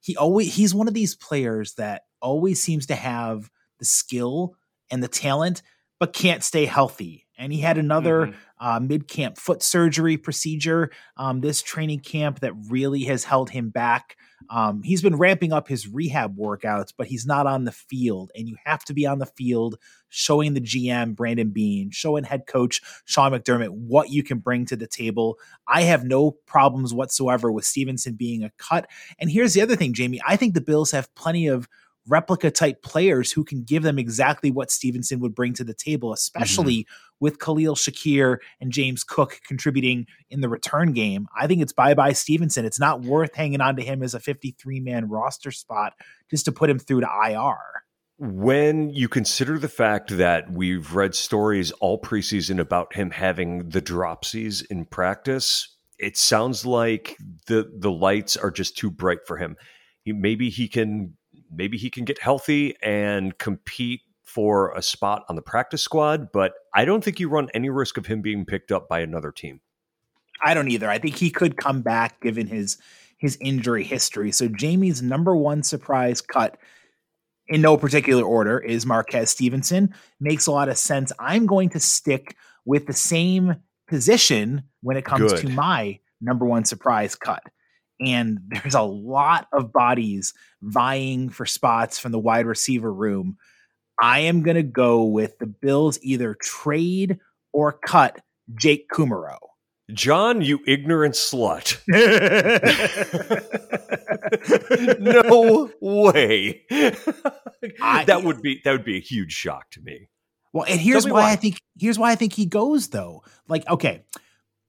he 0.00 0.16
always 0.16 0.54
he's 0.54 0.74
one 0.74 0.88
of 0.88 0.94
these 0.94 1.14
players 1.14 1.74
that 1.74 2.02
always 2.20 2.62
seems 2.62 2.86
to 2.86 2.94
have 2.94 3.50
the 3.78 3.84
skill 3.84 4.54
and 4.90 5.02
the 5.02 5.08
talent, 5.08 5.62
but 5.98 6.12
can't 6.12 6.42
stay 6.42 6.66
healthy. 6.66 7.26
And 7.42 7.52
he 7.52 7.60
had 7.60 7.76
another 7.76 8.26
mm-hmm. 8.26 8.66
uh, 8.66 8.78
mid 8.78 9.08
camp 9.08 9.36
foot 9.36 9.64
surgery 9.64 10.16
procedure 10.16 10.90
um, 11.16 11.40
this 11.40 11.60
training 11.60 12.00
camp 12.00 12.38
that 12.40 12.52
really 12.68 13.02
has 13.04 13.24
held 13.24 13.50
him 13.50 13.70
back. 13.70 14.16
Um, 14.48 14.82
he's 14.82 15.02
been 15.02 15.16
ramping 15.16 15.52
up 15.52 15.66
his 15.66 15.88
rehab 15.88 16.36
workouts, 16.36 16.92
but 16.96 17.08
he's 17.08 17.26
not 17.26 17.48
on 17.48 17.64
the 17.64 17.72
field. 17.72 18.30
And 18.36 18.48
you 18.48 18.56
have 18.64 18.84
to 18.84 18.94
be 18.94 19.06
on 19.06 19.18
the 19.18 19.26
field 19.26 19.76
showing 20.08 20.54
the 20.54 20.60
GM, 20.60 21.16
Brandon 21.16 21.50
Beane 21.50 21.90
showing 21.90 22.22
head 22.22 22.46
coach 22.46 22.80
Sean 23.06 23.32
McDermott 23.32 23.70
what 23.70 24.10
you 24.10 24.22
can 24.22 24.38
bring 24.38 24.64
to 24.66 24.76
the 24.76 24.86
table. 24.86 25.38
I 25.66 25.82
have 25.82 26.04
no 26.04 26.30
problems 26.30 26.94
whatsoever 26.94 27.50
with 27.50 27.64
Stevenson 27.64 28.14
being 28.14 28.44
a 28.44 28.52
cut. 28.56 28.88
And 29.18 29.30
here's 29.30 29.54
the 29.54 29.62
other 29.62 29.74
thing, 29.74 29.94
Jamie. 29.94 30.20
I 30.24 30.36
think 30.36 30.54
the 30.54 30.60
Bills 30.60 30.92
have 30.92 31.12
plenty 31.16 31.48
of 31.48 31.68
replica 32.08 32.50
type 32.50 32.82
players 32.82 33.32
who 33.32 33.44
can 33.44 33.62
give 33.62 33.82
them 33.82 33.98
exactly 33.98 34.50
what 34.50 34.70
Stevenson 34.70 35.20
would 35.20 35.34
bring 35.34 35.54
to 35.54 35.64
the 35.64 35.74
table, 35.74 36.12
especially 36.12 36.78
mm-hmm. 36.78 37.14
with 37.20 37.38
Khalil 37.38 37.74
Shakir 37.74 38.38
and 38.60 38.72
James 38.72 39.04
Cook 39.04 39.40
contributing 39.46 40.06
in 40.30 40.40
the 40.40 40.48
return 40.48 40.92
game. 40.92 41.28
I 41.38 41.46
think 41.46 41.62
it's 41.62 41.72
bye 41.72 41.94
bye 41.94 42.12
Stevenson. 42.12 42.64
It's 42.64 42.80
not 42.80 43.02
worth 43.02 43.34
hanging 43.34 43.60
on 43.60 43.76
to 43.76 43.82
him 43.82 44.02
as 44.02 44.14
a 44.14 44.20
53 44.20 44.80
man 44.80 45.08
roster 45.08 45.50
spot 45.50 45.94
just 46.30 46.44
to 46.46 46.52
put 46.52 46.70
him 46.70 46.78
through 46.78 47.02
to 47.02 47.08
IR. 47.28 47.56
When 48.18 48.90
you 48.90 49.08
consider 49.08 49.58
the 49.58 49.68
fact 49.68 50.16
that 50.16 50.50
we've 50.52 50.94
read 50.94 51.14
stories 51.14 51.72
all 51.72 52.00
preseason 52.00 52.60
about 52.60 52.94
him 52.94 53.10
having 53.10 53.68
the 53.70 53.82
dropsies 53.82 54.64
in 54.70 54.84
practice, 54.84 55.76
it 55.98 56.16
sounds 56.16 56.66
like 56.66 57.16
the 57.46 57.70
the 57.76 57.90
lights 57.90 58.36
are 58.36 58.50
just 58.50 58.76
too 58.76 58.90
bright 58.90 59.26
for 59.26 59.38
him. 59.38 59.56
He, 60.02 60.12
maybe 60.12 60.50
he 60.50 60.68
can 60.68 61.16
maybe 61.52 61.76
he 61.76 61.90
can 61.90 62.04
get 62.04 62.20
healthy 62.20 62.76
and 62.82 63.36
compete 63.38 64.00
for 64.22 64.72
a 64.72 64.82
spot 64.82 65.24
on 65.28 65.36
the 65.36 65.42
practice 65.42 65.82
squad, 65.82 66.32
but 66.32 66.54
I 66.74 66.84
don't 66.84 67.04
think 67.04 67.20
you 67.20 67.28
run 67.28 67.48
any 67.52 67.68
risk 67.68 67.98
of 67.98 68.06
him 68.06 68.22
being 68.22 68.46
picked 68.46 68.72
up 68.72 68.88
by 68.88 69.00
another 69.00 69.30
team. 69.30 69.60
I 70.42 70.54
don't 70.54 70.70
either. 70.70 70.88
I 70.88 70.98
think 70.98 71.16
he 71.16 71.30
could 71.30 71.56
come 71.56 71.82
back 71.82 72.20
given 72.20 72.46
his 72.46 72.78
his 73.18 73.38
injury 73.40 73.84
history. 73.84 74.32
So 74.32 74.48
Jamie's 74.48 75.00
number 75.00 75.36
one 75.36 75.62
surprise 75.62 76.20
cut 76.20 76.58
in 77.46 77.60
no 77.60 77.76
particular 77.76 78.24
order 78.24 78.58
is 78.58 78.84
Marquez 78.84 79.30
Stevenson. 79.30 79.94
Makes 80.18 80.48
a 80.48 80.52
lot 80.52 80.68
of 80.68 80.76
sense. 80.76 81.12
I'm 81.20 81.46
going 81.46 81.68
to 81.70 81.80
stick 81.80 82.36
with 82.64 82.86
the 82.86 82.92
same 82.92 83.56
position 83.86 84.64
when 84.80 84.96
it 84.96 85.04
comes 85.04 85.32
Good. 85.32 85.42
to 85.42 85.48
my 85.50 86.00
number 86.20 86.46
one 86.46 86.64
surprise 86.64 87.14
cut 87.14 87.42
and 88.04 88.40
there's 88.48 88.74
a 88.74 88.82
lot 88.82 89.48
of 89.52 89.72
bodies 89.72 90.34
vying 90.60 91.28
for 91.28 91.46
spots 91.46 91.98
from 91.98 92.12
the 92.12 92.18
wide 92.18 92.46
receiver 92.46 92.92
room. 92.92 93.38
I 94.00 94.20
am 94.20 94.42
going 94.42 94.56
to 94.56 94.62
go 94.62 95.04
with 95.04 95.38
the 95.38 95.46
Bills 95.46 95.98
either 96.02 96.34
trade 96.34 97.18
or 97.52 97.72
cut 97.72 98.20
Jake 98.54 98.88
Kumerow. 98.90 99.38
John, 99.92 100.40
you 100.40 100.60
ignorant 100.66 101.14
slut. 101.14 101.78
no 105.00 105.70
way. 105.80 106.62
I, 107.80 108.04
that 108.04 108.22
would 108.24 108.40
be 108.40 108.60
that 108.64 108.72
would 108.72 108.84
be 108.84 108.96
a 108.96 109.00
huge 109.00 109.32
shock 109.32 109.70
to 109.72 109.80
me. 109.80 110.08
Well, 110.52 110.64
and 110.68 110.80
here's 110.80 111.04
why, 111.04 111.12
why 111.12 111.32
I 111.32 111.36
think 111.36 111.60
here's 111.78 111.98
why 111.98 112.12
I 112.12 112.14
think 112.14 112.32
he 112.32 112.46
goes 112.46 112.88
though. 112.88 113.22
Like, 113.48 113.68
okay, 113.68 114.04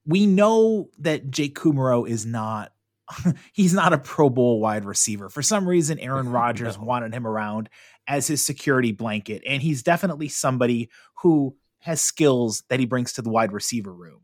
we 0.06 0.25
know 0.25 0.90
that 1.00 1.30
Jake 1.30 1.58
Kumerow 1.58 2.08
is 2.08 2.25
not 2.25 2.73
he's 3.53 3.74
not 3.74 3.93
a 3.93 3.98
Pro 3.98 4.29
Bowl 4.29 4.60
wide 4.60 4.86
receiver. 4.86 5.29
For 5.29 5.41
some 5.41 5.67
reason, 5.67 6.00
Aaron 6.00 6.29
Rodgers 6.29 6.77
no. 6.77 6.83
wanted 6.86 7.13
him 7.13 7.27
around 7.27 7.69
as 8.07 8.27
his 8.27 8.45
security 8.45 8.91
blanket, 8.91 9.41
and 9.48 9.62
he's 9.62 9.83
definitely 9.83 10.27
somebody 10.29 10.89
who 11.22 11.55
has 11.79 12.01
skills 12.01 12.63
that 12.69 12.79
he 12.79 12.86
brings 12.86 13.13
to 13.13 13.22
the 13.22 13.29
wide 13.29 13.51
receiver 13.51 13.93
room. 13.93 14.22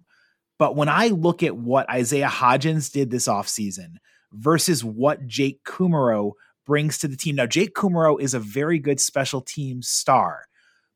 But 0.58 0.76
when 0.76 0.90
I 0.90 1.08
look 1.08 1.44
at 1.44 1.56
what 1.56 1.90
Isaiah 1.90 2.28
Hodgins 2.28 2.92
did 2.92 3.10
this 3.10 3.28
offseason 3.28 3.96
versus 4.32 4.84
what 4.84 5.26
Jake 5.26 5.64
Kumerow 5.64 6.34
brings 6.70 7.00
to 7.00 7.08
the 7.08 7.18
team. 7.18 7.36
Now, 7.36 7.48
Jake 7.48 7.74
Kumerow 7.74 8.22
is 8.22 8.36
a 8.36 8.40
very 8.40 8.78
good 8.78 9.00
special 9.00 9.42
team 9.42 9.82
star, 9.82 10.46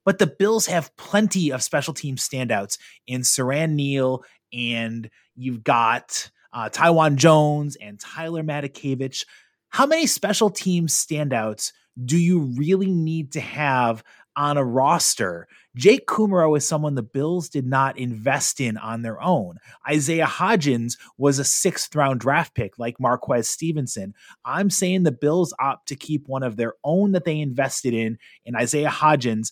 but 0.06 0.20
the 0.20 0.28
Bills 0.28 0.68
have 0.68 0.96
plenty 0.98 1.52
of 1.52 1.64
special 1.64 1.96
team 1.96 2.16
standouts 2.16 2.78
in 3.08 3.22
Siran 3.22 3.72
Neal, 3.72 4.24
and 4.54 5.10
you've 5.36 5.64
got 5.64 6.30
uh, 6.54 6.70
Taiwan 6.70 7.18
Jones 7.18 7.76
and 7.82 8.00
Tyler 8.00 8.44
Matakevich. 8.44 9.26
How 9.70 9.86
many 9.86 10.06
special 10.06 10.50
team 10.50 10.88
standouts 10.88 11.72
do 12.04 12.18
you 12.18 12.40
really 12.58 12.92
need 12.92 13.34
to 13.34 13.42
have 13.42 14.04
on 14.36 14.58
a 14.58 14.64
roster? 14.64 15.48
Jake 15.76 16.06
Kumerow 16.06 16.56
is 16.56 16.68
someone 16.68 16.94
the 16.94 17.02
Bills 17.02 17.50
did 17.50 17.66
not 17.66 17.98
invest 17.98 18.62
in 18.62 18.78
on 18.78 19.02
their 19.02 19.20
own. 19.22 19.58
Isaiah 19.90 20.28
Hodgins 20.28 20.98
was 21.18 21.40
a 21.40 21.44
sixth 21.44 21.96
round 21.96 22.20
draft 22.20 22.54
pick 22.54 22.78
like 22.78 23.00
Marquez 23.00 23.50
Stevenson. 23.50 24.14
I'm 24.46 24.70
saying 24.70 25.02
the 25.02 25.12
Bills 25.12 25.54
opt 25.60 25.88
to 25.88 25.96
keep 25.96 26.28
one 26.28 26.44
of 26.44 26.58
their 26.58 26.76
own 26.84 27.14
that 27.14 27.26
they 27.26 27.40
invested 27.40 27.96
in 27.96 28.20
in 28.46 28.56
Isaiah 28.56 28.90
Hodgins 28.90 29.52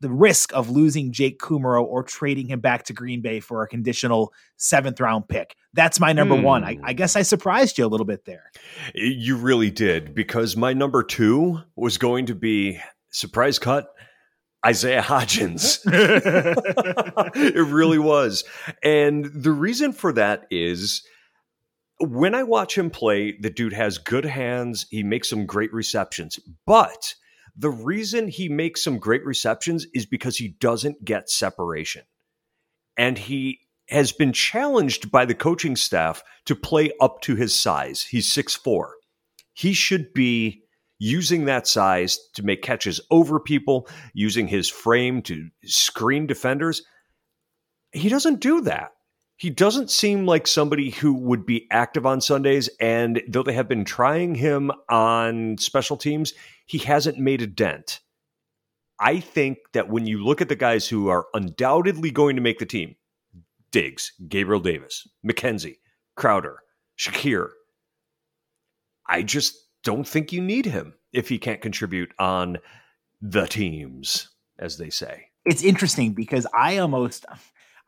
the 0.00 0.10
risk 0.10 0.52
of 0.54 0.68
losing 0.68 1.12
Jake 1.12 1.38
Kumerow 1.38 1.82
or 1.82 2.02
trading 2.02 2.46
him 2.46 2.60
back 2.60 2.84
to 2.84 2.92
Green 2.92 3.22
Bay 3.22 3.40
for 3.40 3.62
a 3.62 3.68
conditional 3.68 4.32
seventh 4.56 5.00
round 5.00 5.28
pick. 5.28 5.56
That's 5.72 5.98
my 6.00 6.12
number 6.12 6.36
one. 6.36 6.64
I, 6.64 6.78
I, 6.82 6.92
hmm. 6.92 6.96
guess 6.96 7.16
I 7.16 7.22
surprised 7.22 7.78
you 7.78 7.86
a 7.86 7.88
little 7.88 8.06
bit 8.06 8.24
there. 8.24 8.50
You 8.94 9.36
really 9.36 9.70
did, 9.70 10.14
because 10.14 10.56
my 10.56 10.72
number 10.72 11.02
two 11.02 11.60
was 11.76 11.98
going 11.98 12.26
to 12.26 12.34
be 12.34 12.80
surprise 13.10 13.58
cut. 13.58 13.88
Isaiah 14.64 15.02
Hodgins. 15.02 15.80
it 17.36 17.66
really 17.66 17.98
was. 17.98 18.44
And 18.82 19.24
the 19.26 19.52
reason 19.52 19.92
for 19.92 20.12
that 20.14 20.46
is 20.50 21.06
when 22.00 22.34
I 22.34 22.42
watch 22.42 22.76
him 22.76 22.90
play, 22.90 23.36
the 23.40 23.50
dude 23.50 23.72
has 23.72 23.98
good 23.98 24.24
hands. 24.24 24.86
He 24.90 25.02
makes 25.02 25.30
some 25.30 25.46
great 25.46 25.72
receptions. 25.72 26.38
But 26.66 27.14
the 27.56 27.70
reason 27.70 28.28
he 28.28 28.48
makes 28.48 28.82
some 28.82 28.98
great 28.98 29.24
receptions 29.24 29.86
is 29.94 30.06
because 30.06 30.36
he 30.36 30.48
doesn't 30.60 31.04
get 31.04 31.30
separation. 31.30 32.02
And 32.96 33.16
he 33.16 33.60
has 33.88 34.12
been 34.12 34.32
challenged 34.32 35.10
by 35.10 35.24
the 35.24 35.34
coaching 35.34 35.76
staff 35.76 36.22
to 36.44 36.56
play 36.56 36.92
up 37.00 37.20
to 37.22 37.36
his 37.36 37.58
size. 37.58 38.02
He's 38.02 38.32
6'4. 38.32 38.90
He 39.54 39.72
should 39.72 40.12
be 40.12 40.62
using 40.98 41.44
that 41.44 41.66
size 41.66 42.18
to 42.34 42.42
make 42.42 42.62
catches 42.62 43.00
over 43.10 43.38
people, 43.38 43.88
using 44.12 44.48
his 44.48 44.68
frame 44.68 45.22
to 45.22 45.48
screen 45.64 46.26
defenders. 46.26 46.82
He 47.92 48.08
doesn't 48.08 48.40
do 48.40 48.62
that. 48.62 48.92
He 49.36 49.50
doesn't 49.50 49.90
seem 49.90 50.24
like 50.24 50.46
somebody 50.46 50.90
who 50.90 51.12
would 51.12 51.44
be 51.44 51.66
active 51.70 52.06
on 52.06 52.20
Sundays. 52.20 52.70
And 52.80 53.22
though 53.28 53.42
they 53.42 53.52
have 53.52 53.68
been 53.68 53.84
trying 53.84 54.34
him 54.34 54.70
on 54.88 55.58
special 55.58 55.98
teams, 55.98 56.32
he 56.64 56.78
hasn't 56.78 57.18
made 57.18 57.42
a 57.42 57.46
dent. 57.46 58.00
I 58.98 59.20
think 59.20 59.58
that 59.74 59.90
when 59.90 60.06
you 60.06 60.24
look 60.24 60.40
at 60.40 60.48
the 60.48 60.56
guys 60.56 60.88
who 60.88 61.08
are 61.08 61.26
undoubtedly 61.34 62.10
going 62.10 62.36
to 62.36 62.42
make 62.42 62.58
the 62.58 62.66
team, 62.66 62.96
Diggs, 63.70 64.12
Gabriel 64.26 64.60
Davis, 64.60 65.06
McKenzie, 65.26 65.76
Crowder, 66.16 66.60
Shakir, 66.98 67.50
I 69.06 69.22
just 69.22 69.54
don't 69.84 70.08
think 70.08 70.32
you 70.32 70.40
need 70.40 70.64
him 70.64 70.94
if 71.12 71.28
he 71.28 71.38
can't 71.38 71.60
contribute 71.60 72.10
on 72.18 72.56
the 73.20 73.46
teams, 73.46 74.30
as 74.58 74.78
they 74.78 74.88
say. 74.88 75.26
It's 75.44 75.62
interesting 75.62 76.14
because 76.14 76.46
I 76.54 76.78
almost 76.78 77.26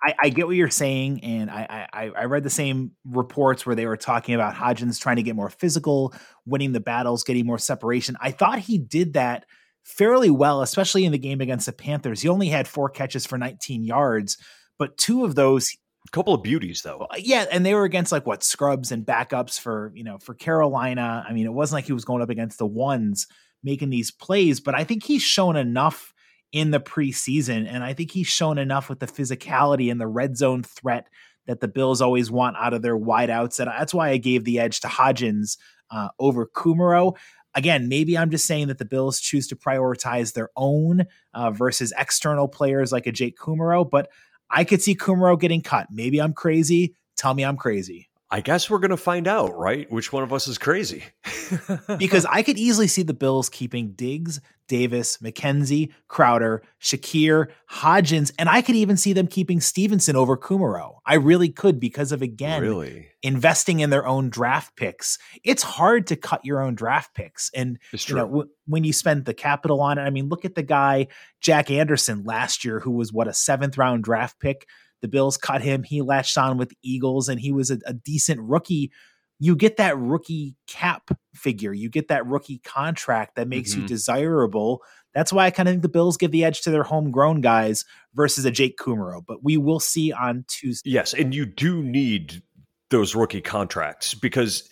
I, 0.03 0.15
I, 0.23 0.29
get 0.29 0.47
what 0.47 0.55
you're 0.55 0.71
saying, 0.71 1.25
and 1.25 1.51
I, 1.51 1.89
I, 1.93 2.11
I 2.17 2.25
read 2.27 2.45
the 2.45 2.51
same 2.51 2.93
reports 3.05 3.67
where 3.67 3.75
they 3.75 3.87
were 3.87 3.97
talking 3.97 4.35
about 4.35 4.55
Hodgins 4.55 5.01
trying 5.01 5.17
to 5.17 5.23
get 5.23 5.35
more 5.35 5.51
physical, 5.51 6.15
winning 6.47 6.73
the 6.73 6.81
battles, 6.81 7.25
getting 7.25 7.47
more 7.47 7.59
separation. 7.59 8.17
I 8.21 8.31
thought 8.31 8.61
he 8.61 8.79
did 8.79 9.15
that 9.15 9.45
fairly 9.83 10.31
well, 10.31 10.63
especially 10.63 11.05
in 11.05 11.13
the 11.13 11.19
game 11.19 11.41
against 11.41 11.67
the 11.67 11.73
Panthers. 11.73 12.21
He 12.21 12.29
only 12.29 12.49
had 12.49 12.69
four 12.69 12.89
catches 12.89 13.27
for 13.27 13.39
19 13.39 13.85
yards, 13.85 14.37
but 14.79 14.97
two 14.99 15.25
of 15.25 15.35
those 15.35 15.69
a 16.07 16.11
couple 16.11 16.35
of 16.35 16.43
beauties 16.43 16.83
though. 16.83 17.07
Yeah, 17.17 17.47
and 17.51 17.67
they 17.67 17.75
were 17.75 17.85
against 17.85 18.13
like 18.13 18.27
what 18.27 18.43
scrubs 18.43 18.93
and 18.93 19.05
backups 19.05 19.59
for, 19.59 19.93
you 19.95 20.05
know, 20.05 20.19
for 20.19 20.35
Carolina. 20.35 21.25
I 21.29 21.33
mean, 21.33 21.47
it 21.47 21.53
wasn't 21.53 21.79
like 21.79 21.87
he 21.87 21.93
was 21.93 22.05
going 22.05 22.23
up 22.23 22.31
against 22.31 22.59
the 22.59 22.67
ones 22.67 23.27
making 23.63 23.91
these 23.91 24.11
plays, 24.11 24.61
but 24.61 24.75
I 24.75 24.85
think 24.85 25.05
he's 25.05 25.23
shown 25.23 25.57
enough 25.57 26.13
in 26.53 26.71
the 26.71 26.81
preseason. 26.81 27.67
And 27.69 27.85
I 27.85 27.93
think 27.93 28.11
he's 28.11 28.27
shown 28.27 28.59
enough 28.59 28.89
with 28.89 29.01
the 29.01 29.07
physicality 29.07 29.91
and 29.91 30.01
the 30.01 30.07
red 30.07 30.37
zone 30.37 30.63
threat 30.63 31.09
that 31.47 31.61
the 31.61 31.69
Bills 31.69 32.01
always 32.01 32.31
want 32.31 32.57
out 32.57 32.75
of 32.75 32.83
their 32.83 32.99
wideouts. 32.99 33.59
And 33.59 33.69
that's 33.69 33.95
why 33.95 34.11
I 34.11 34.17
gave 34.19 34.45
the 34.45 34.59
edge 34.59 34.81
to 34.81 34.89
Hodgins 34.89 35.57
uh, 35.91 36.09
over 36.19 36.47
Kumerow. 36.47 37.17
Again, 37.55 37.89
maybe 37.89 38.17
I'm 38.17 38.31
just 38.31 38.47
saying 38.47 38.69
that 38.69 38.79
the 38.79 38.85
Bills 38.85 39.21
choose 39.21 39.49
to 39.49 39.57
prioritize 39.57 40.35
their 40.35 40.51
own 40.57 41.07
uh, 41.35 41.51
versus 41.51 41.93
external 41.99 42.47
players 42.47 42.93
like 42.93 43.07
a 43.07 43.13
Jake 43.13 43.39
Kumerow, 43.39 43.89
but 43.89 44.11
I 44.51 44.65
could 44.65 44.83
see 44.83 44.95
Kumerow 44.95 45.41
getting 45.41 45.63
cut. 45.63 45.89
Maybe 45.91 46.21
I'm 46.21 46.35
crazy. 46.35 46.95
Tell 47.17 47.35
me 47.35 47.45
I'm 47.45 47.57
crazy. 47.57 48.08
I 48.31 48.43
guess 48.43 48.69
we're 48.69 48.79
going 48.79 48.91
to 48.91 48.99
find 48.99 49.27
out, 49.27 49.57
right? 49.57 49.91
Which 49.91 50.13
one 50.13 50.23
of 50.23 50.35
us 50.35 50.49
is 50.49 50.59
crazy? 50.59 51.05
because 51.99 52.27
I 52.27 52.43
could 52.43 52.59
easily 52.59 52.87
see 52.87 53.03
the 53.03 53.15
Bills 53.15 53.49
keeping 53.49 53.93
Diggs, 53.93 54.43
Davis, 54.69 55.17
McKenzie, 55.19 55.93
Crowder, 56.09 56.63
Shakir, 56.79 57.47
Hodgins, 57.71 58.31
and 58.39 58.51
I 58.51 58.61
could 58.61 58.75
even 58.75 58.99
see 58.99 59.15
them 59.15 59.29
keeping 59.29 59.63
Stevenson 59.63 60.15
over 60.15 60.37
Kumerow. 60.37 60.97
I 61.07 61.15
really 61.15 61.49
could 61.49 61.81
because 61.81 62.13
of 62.13 62.21
again 62.21 62.61
really 62.61 63.09
investing 63.23 63.81
in 63.81 63.89
their 63.89 64.07
own 64.07 64.29
draft 64.29 64.77
picks. 64.77 65.19
It's 65.43 65.63
hard 65.63 66.07
to 66.09 66.17
cut 66.17 66.45
your 66.45 66.61
own 66.61 66.75
draft 66.75 67.15
picks, 67.15 67.51
and 67.55 67.79
you 68.07 68.15
know 68.15 68.27
w- 68.27 68.49
when 68.67 68.85
you 68.85 68.93
spend 68.93 69.25
the 69.25 69.33
capital 69.33 69.81
on 69.81 69.97
it. 69.97 70.03
I 70.03 70.11
mean, 70.11 70.29
look 70.29 70.45
at 70.45 70.55
the 70.55 70.63
guy 70.63 71.09
Jack 71.41 71.71
Anderson 71.71 72.25
last 72.25 72.63
year, 72.63 72.81
who 72.81 72.91
was 72.91 73.11
what 73.11 73.27
a 73.27 73.33
seventh 73.33 73.79
round 73.79 74.05
draft 74.05 74.39
pick 74.39 74.67
the 75.03 75.09
Bills 75.09 75.37
cut 75.37 75.63
him. 75.63 75.83
He 75.83 76.03
latched 76.03 76.39
on 76.39 76.59
with 76.59 76.73
Eagles 76.83 77.29
and 77.29 77.41
he 77.41 77.53
was 77.53 77.71
a, 77.71 77.79
a 77.87 77.93
decent 77.93 78.41
rookie. 78.41 78.91
You 79.39 79.55
get 79.55 79.77
that 79.77 79.97
rookie 79.97 80.57
cap 80.67 81.11
figure. 81.35 81.73
You 81.73 81.89
get 81.89 82.09
that 82.09 82.27
rookie 82.27 82.59
contract 82.59 83.37
that 83.37 83.47
makes 83.47 83.73
mm-hmm. 83.73 83.83
you 83.83 83.89
desirable. 83.89 84.83
That's 85.15 85.33
why 85.33 85.47
I 85.47 85.51
kind 85.51 85.69
of 85.69 85.73
think 85.73 85.83
the 85.83 85.89
Bills 85.89 86.17
give 86.17 86.33
the 86.33 86.45
edge 86.45 86.63
to 86.63 86.71
their 86.71 86.83
homegrown 86.83 87.41
guys 87.41 87.85
versus 88.15 88.45
a 88.45 88.51
Jake 88.51 88.77
Kumerow. 88.79 89.25
But 89.25 89.45
we 89.45 89.57
will 89.57 89.81
see 89.81 90.13
on 90.13 90.45
Tuesday. 90.49 90.91
Yes, 90.91 91.15
and 91.15 91.35
you 91.35 91.47
do 91.47 91.83
need 91.83 92.43
those 92.91 93.15
rookie 93.15 93.41
contracts 93.41 94.15
because, 94.15 94.69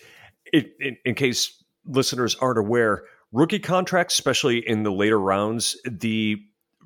it, 0.51 0.71
in, 0.79 0.97
in 1.05 1.15
case 1.15 1.63
listeners 1.85 2.35
aren't 2.35 2.59
aware, 2.59 3.03
rookie 3.31 3.59
contracts, 3.59 4.15
especially 4.15 4.57
in 4.57 4.83
the 4.83 4.91
later 4.91 5.19
rounds, 5.19 5.79
the 5.85 6.37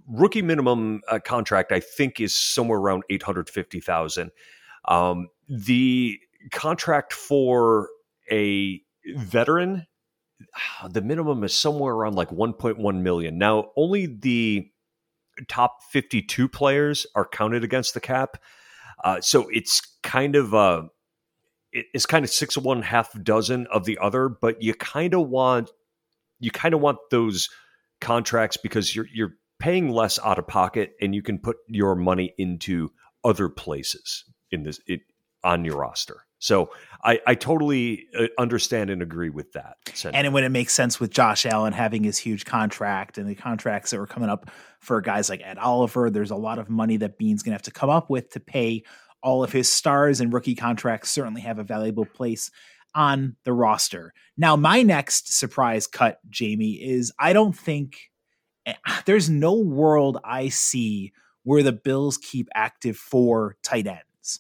rookie 0.08 0.42
minimum 0.42 1.02
uh, 1.08 1.20
contract, 1.20 1.72
I 1.72 1.80
think, 1.80 2.20
is 2.20 2.34
somewhere 2.34 2.80
around 2.80 3.04
eight 3.10 3.24
hundred 3.24 3.50
fifty 3.50 3.80
thousand. 3.80 4.32
Um, 4.86 5.28
the 5.48 6.20
contract 6.52 7.14
for 7.14 7.90
a 8.32 8.82
veteran, 9.16 9.86
the 10.90 11.02
minimum 11.02 11.44
is 11.44 11.54
somewhere 11.54 11.94
around 11.94 12.16
like 12.16 12.32
one 12.32 12.54
point 12.54 12.78
one 12.78 13.04
million. 13.04 13.38
Now, 13.38 13.72
only 13.76 14.06
the 14.06 14.70
top 15.48 15.84
fifty 15.92 16.22
two 16.22 16.48
players 16.48 17.06
are 17.16 17.28
counted 17.28 17.64
against 17.64 17.94
the 17.94 18.00
cap, 18.00 18.38
uh, 19.04 19.22
so 19.22 19.48
it's 19.50 19.82
kind 20.04 20.36
of 20.36 20.54
uh, 20.54 20.84
it's 21.72 22.06
kind 22.06 22.26
of 22.26 22.32
six 22.32 22.58
of 22.58 22.66
one, 22.66 22.82
half 22.82 23.12
dozen 23.24 23.68
of 23.68 23.86
the 23.86 23.98
other. 24.00 24.30
But 24.30 24.62
you 24.62 24.74
kind 24.74 25.14
of 25.14 25.30
want 25.30 25.72
you 26.40 26.52
kind 26.52 26.74
of 26.74 26.82
want 26.82 26.98
those 27.12 27.50
contracts 28.00 28.58
because 28.58 28.96
you're 28.96 29.08
you're 29.14 29.36
paying 29.62 29.90
less 29.90 30.20
out 30.20 30.40
of 30.40 30.48
pocket 30.48 30.94
and 31.00 31.14
you 31.14 31.22
can 31.22 31.38
put 31.38 31.58
your 31.68 31.96
money 31.96 32.34
into 32.38 32.92
other 33.24 33.48
places 33.48 34.26
in 34.50 34.64
this 34.64 34.80
it, 34.88 35.02
on 35.44 35.64
your 35.64 35.78
roster. 35.78 36.26
So 36.40 36.72
I, 37.04 37.20
I 37.28 37.36
totally 37.36 38.08
uh, 38.18 38.26
understand 38.40 38.90
and 38.90 39.04
agree 39.04 39.30
with 39.30 39.52
that. 39.54 39.76
Sentiment. 39.94 40.26
And 40.26 40.34
when 40.34 40.44
it 40.44 40.50
makes 40.50 40.74
sense 40.74 41.00
with 41.00 41.12
Josh 41.12 41.46
Allen 41.46 41.74
having 41.74 42.04
his 42.04 42.18
huge 42.18 42.46
contract 42.46 43.20
and 43.20 43.30
the 43.30 43.36
contracts 43.36 43.92
that 43.92 44.00
were 44.00 44.08
coming 44.08 44.30
up 44.30 44.50
for 44.80 45.00
guys 45.02 45.30
like 45.30 45.42
Ed 45.44 45.60
Oliver, 45.60 46.10
there's 46.10 46.32
a 46.32 46.36
lot 46.36 46.58
of 46.58 46.68
money 46.68 46.98
that 46.98 47.20
Beane's 47.20 47.44
going 47.44 47.52
to 47.52 47.56
have 47.56 47.62
to 47.62 47.72
come 47.72 47.92
up 47.92 48.10
with 48.10 48.32
to 48.32 48.40
pay 48.40 48.84
all 49.22 49.44
of 49.44 49.52
his 49.52 49.72
stars 49.72 50.20
and 50.20 50.34
rookie 50.34 50.56
contracts 50.56 51.12
certainly 51.12 51.42
have 51.42 51.60
a 51.60 51.64
valuable 51.64 52.06
place 52.06 52.50
on 52.96 53.36
the 53.46 53.54
roster. 53.54 54.12
Now, 54.36 54.56
my 54.56 54.82
next 54.82 55.38
surprise 55.38 55.86
cut, 55.86 56.18
Jamie, 56.32 56.74
is 56.74 57.14
I 57.20 57.34
don't 57.34 57.56
think 57.56 58.11
there's 59.06 59.30
no 59.30 59.54
world 59.56 60.18
I 60.24 60.50
see 60.50 61.14
where 61.44 61.64
the 61.64 61.72
Bills 61.72 62.18
keep 62.18 62.50
active 62.54 62.98
four 62.98 63.58
tight 63.64 63.88
ends. 63.88 64.40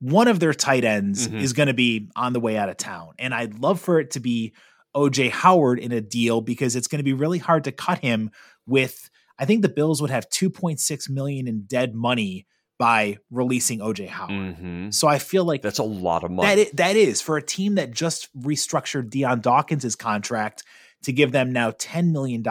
One 0.00 0.28
of 0.28 0.38
their 0.38 0.52
tight 0.52 0.84
ends 0.84 1.26
mm-hmm. 1.26 1.38
is 1.38 1.54
going 1.54 1.68
to 1.68 1.74
be 1.74 2.10
on 2.14 2.34
the 2.34 2.40
way 2.40 2.58
out 2.58 2.68
of 2.68 2.76
town. 2.76 3.14
And 3.18 3.32
I'd 3.32 3.58
love 3.58 3.80
for 3.80 4.00
it 4.00 4.10
to 4.12 4.20
be 4.20 4.52
OJ 4.94 5.30
Howard 5.30 5.78
in 5.78 5.92
a 5.92 6.00
deal 6.00 6.40
because 6.40 6.76
it's 6.76 6.88
going 6.88 6.98
to 6.98 7.04
be 7.04 7.14
really 7.14 7.38
hard 7.38 7.64
to 7.64 7.72
cut 7.72 7.98
him 7.98 8.30
with 8.66 9.10
I 9.38 9.46
think 9.46 9.62
the 9.62 9.68
Bills 9.68 10.00
would 10.00 10.10
have 10.10 10.28
2.6 10.28 11.10
million 11.10 11.48
in 11.48 11.62
dead 11.62 11.94
money 11.94 12.46
by 12.78 13.18
releasing 13.30 13.80
OJ 13.80 14.08
Howard. 14.08 14.30
Mm-hmm. 14.30 14.90
So 14.90 15.08
I 15.08 15.18
feel 15.18 15.44
like 15.44 15.62
that's 15.62 15.78
a 15.78 15.84
lot 15.84 16.24
of 16.24 16.30
money. 16.30 16.48
That 16.48 16.58
is, 16.58 16.70
that 16.72 16.96
is 16.96 17.20
for 17.20 17.36
a 17.36 17.42
team 17.42 17.76
that 17.76 17.90
just 17.90 18.28
restructured 18.40 19.10
Dion 19.10 19.40
Dawkins' 19.40 19.96
contract 19.96 20.64
to 21.02 21.12
give 21.12 21.32
them 21.32 21.52
now 21.52 21.70
$10 21.72 22.12
million 22.12 22.42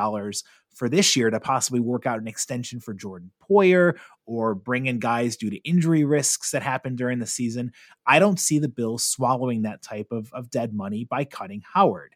for 0.73 0.89
this 0.89 1.15
year 1.15 1.29
to 1.29 1.39
possibly 1.39 1.79
work 1.79 2.05
out 2.05 2.19
an 2.19 2.27
extension 2.27 2.79
for 2.79 2.93
Jordan 2.93 3.31
Poyer 3.49 3.97
or 4.25 4.55
bring 4.55 4.86
in 4.86 4.99
guys 4.99 5.36
due 5.36 5.49
to 5.49 5.57
injury 5.57 6.03
risks 6.03 6.51
that 6.51 6.63
happen 6.63 6.95
during 6.95 7.19
the 7.19 7.27
season. 7.27 7.71
I 8.05 8.19
don't 8.19 8.39
see 8.39 8.59
the 8.59 8.69
Bills 8.69 9.03
swallowing 9.03 9.63
that 9.63 9.81
type 9.81 10.07
of, 10.12 10.31
of 10.33 10.49
dead 10.49 10.73
money 10.73 11.05
by 11.05 11.25
cutting 11.25 11.63
Howard. 11.73 12.15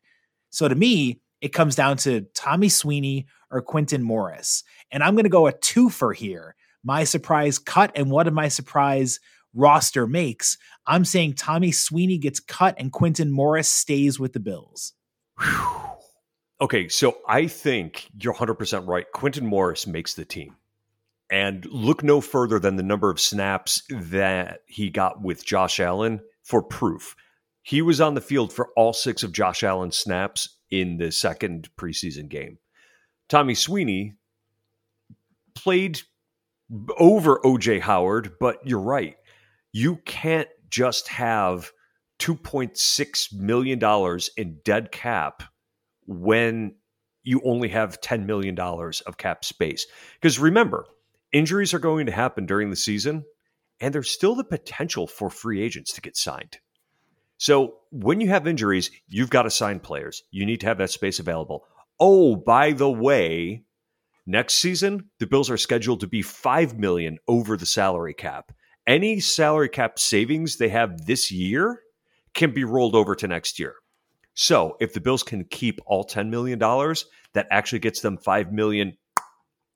So 0.50 0.68
to 0.68 0.76
me, 0.76 1.22
it 1.42 1.50
comes 1.50 1.76
down 1.76 1.98
to 1.98 2.22
Tommy 2.34 2.70
Sweeney 2.70 3.28
or 3.52 3.62
Quintin 3.62 4.04
Morris. 4.04 4.64
And 4.92 5.04
I'm 5.04 5.16
going 5.16 5.26
to 5.26 5.30
go 5.30 5.48
a 5.48 5.54
twofer 5.54 6.16
here. 6.16 6.56
My 6.84 7.04
surprise 7.04 7.60
cut 7.60 7.92
and 7.96 8.10
what 8.10 8.28
of 8.28 8.34
my 8.34 8.48
surprise 8.48 9.20
roster 9.54 10.08
makes. 10.08 10.58
I'm 10.86 11.06
saying 11.06 11.34
Tommy 11.34 11.72
Sweeney 11.72 12.18
gets 12.18 12.40
cut 12.40 12.76
and 12.78 12.92
Quintin 12.92 13.32
Morris 13.32 13.68
stays 13.68 14.20
with 14.20 14.34
the 14.34 14.40
Bills. 14.40 14.94
Whew. 15.40 15.97
Okay, 16.60 16.88
so 16.88 17.20
I 17.28 17.48
think 17.48 18.10
you're 18.20 18.34
100% 18.34 18.88
right. 18.88 19.06
Quintin 19.14 19.46
Morris 19.46 19.86
makes 19.86 20.16
the 20.16 20.26
team. 20.26 20.56
And 21.30 21.66
look 21.66 22.04
no 22.04 22.22
further 22.22 22.58
than 22.58 22.78
the 22.78 22.84
number 22.84 23.10
of 23.10 23.20
snaps 23.20 23.84
that 23.90 24.62
he 24.66 24.90
got 24.90 25.22
with 25.22 25.46
Josh 25.46 25.80
Allen 25.80 26.22
for 26.42 26.64
proof. 26.64 27.16
He 27.62 27.82
was 27.82 28.00
on 28.00 28.16
the 28.16 28.22
field 28.22 28.54
for 28.54 28.70
all 28.78 28.94
six 28.94 29.24
of 29.24 29.34
Josh 29.34 29.62
Allen's 29.62 29.98
snaps 29.98 30.58
in 30.72 30.98
the 30.98 31.12
second 31.12 31.70
preseason 31.76 32.30
game. 32.30 32.58
Tommy 33.28 33.56
Sweeney 33.56 34.16
played 35.54 36.02
over 36.98 37.40
OJ 37.44 37.82
Howard, 37.82 38.34
but 38.40 38.66
you're 38.66 38.80
right. 38.80 39.18
You 39.74 39.98
can't 40.06 40.48
just 40.70 41.10
have 41.10 41.72
$2.6 42.20 43.34
million 43.34 44.20
in 44.38 44.60
dead 44.64 44.92
cap 44.92 45.44
when 46.08 46.76
you 47.24 47.42
only 47.44 47.70
have 47.70 48.02
$10 48.02 48.26
million 48.26 48.58
of 48.58 49.18
cap 49.18 49.44
space. 49.44 49.86
Because 50.16 50.40
remember, 50.40 50.86
injuries 51.32 51.74
are 51.74 51.80
going 51.80 52.06
to 52.06 52.12
happen 52.12 52.46
during 52.46 52.70
the 52.70 52.76
season, 52.76 53.26
and 53.82 53.94
there's 53.94 54.10
still 54.10 54.34
the 54.34 54.44
potential 54.44 55.08
for 55.08 55.30
free 55.30 55.62
agents 55.62 55.94
to 55.94 56.02
get 56.02 56.16
signed. 56.16 56.58
So 57.38 57.80
when 57.92 58.22
you 58.22 58.30
have 58.30 58.48
injuries, 58.48 58.90
you've 59.08 59.30
got 59.30 59.44
to 59.44 59.52
sign 59.52 59.80
players. 59.80 60.24
You 60.32 60.46
need 60.46 60.62
to 60.62 60.68
have 60.68 60.80
that 60.80 60.90
space 60.90 61.20
available. 61.20 61.66
Oh, 62.00 62.36
by 62.36 62.72
the 62.72 62.90
way, 62.90 63.64
next 64.26 64.56
season 64.56 65.10
the 65.20 65.28
Bills 65.28 65.50
are 65.50 65.58
scheduled 65.58 66.00
to 66.00 66.08
be 66.08 66.22
5 66.22 66.80
million 66.80 67.18
over 67.28 67.58
the 67.58 67.66
salary 67.66 68.14
cap. 68.14 68.52
Any 68.88 69.20
salary 69.20 69.70
cap 69.70 70.00
savings 70.00 70.58
they 70.58 70.70
have 70.70 71.06
this 71.06 71.32
year 71.32 71.82
can 72.34 72.54
be 72.54 72.64
rolled 72.64 72.96
over 72.96 73.16
to 73.16 73.28
next 73.28 73.60
year. 73.60 73.76
So 74.38 74.78
if 74.80 74.94
the 74.94 75.02
Bills 75.02 75.24
can 75.24 75.46
keep 75.46 75.82
all 75.88 76.06
$10 76.06 76.30
million, 76.30 76.60
that 76.60 77.48
actually 77.50 77.80
gets 77.80 78.02
them 78.02 78.18
5 78.18 78.54
million 78.54 78.96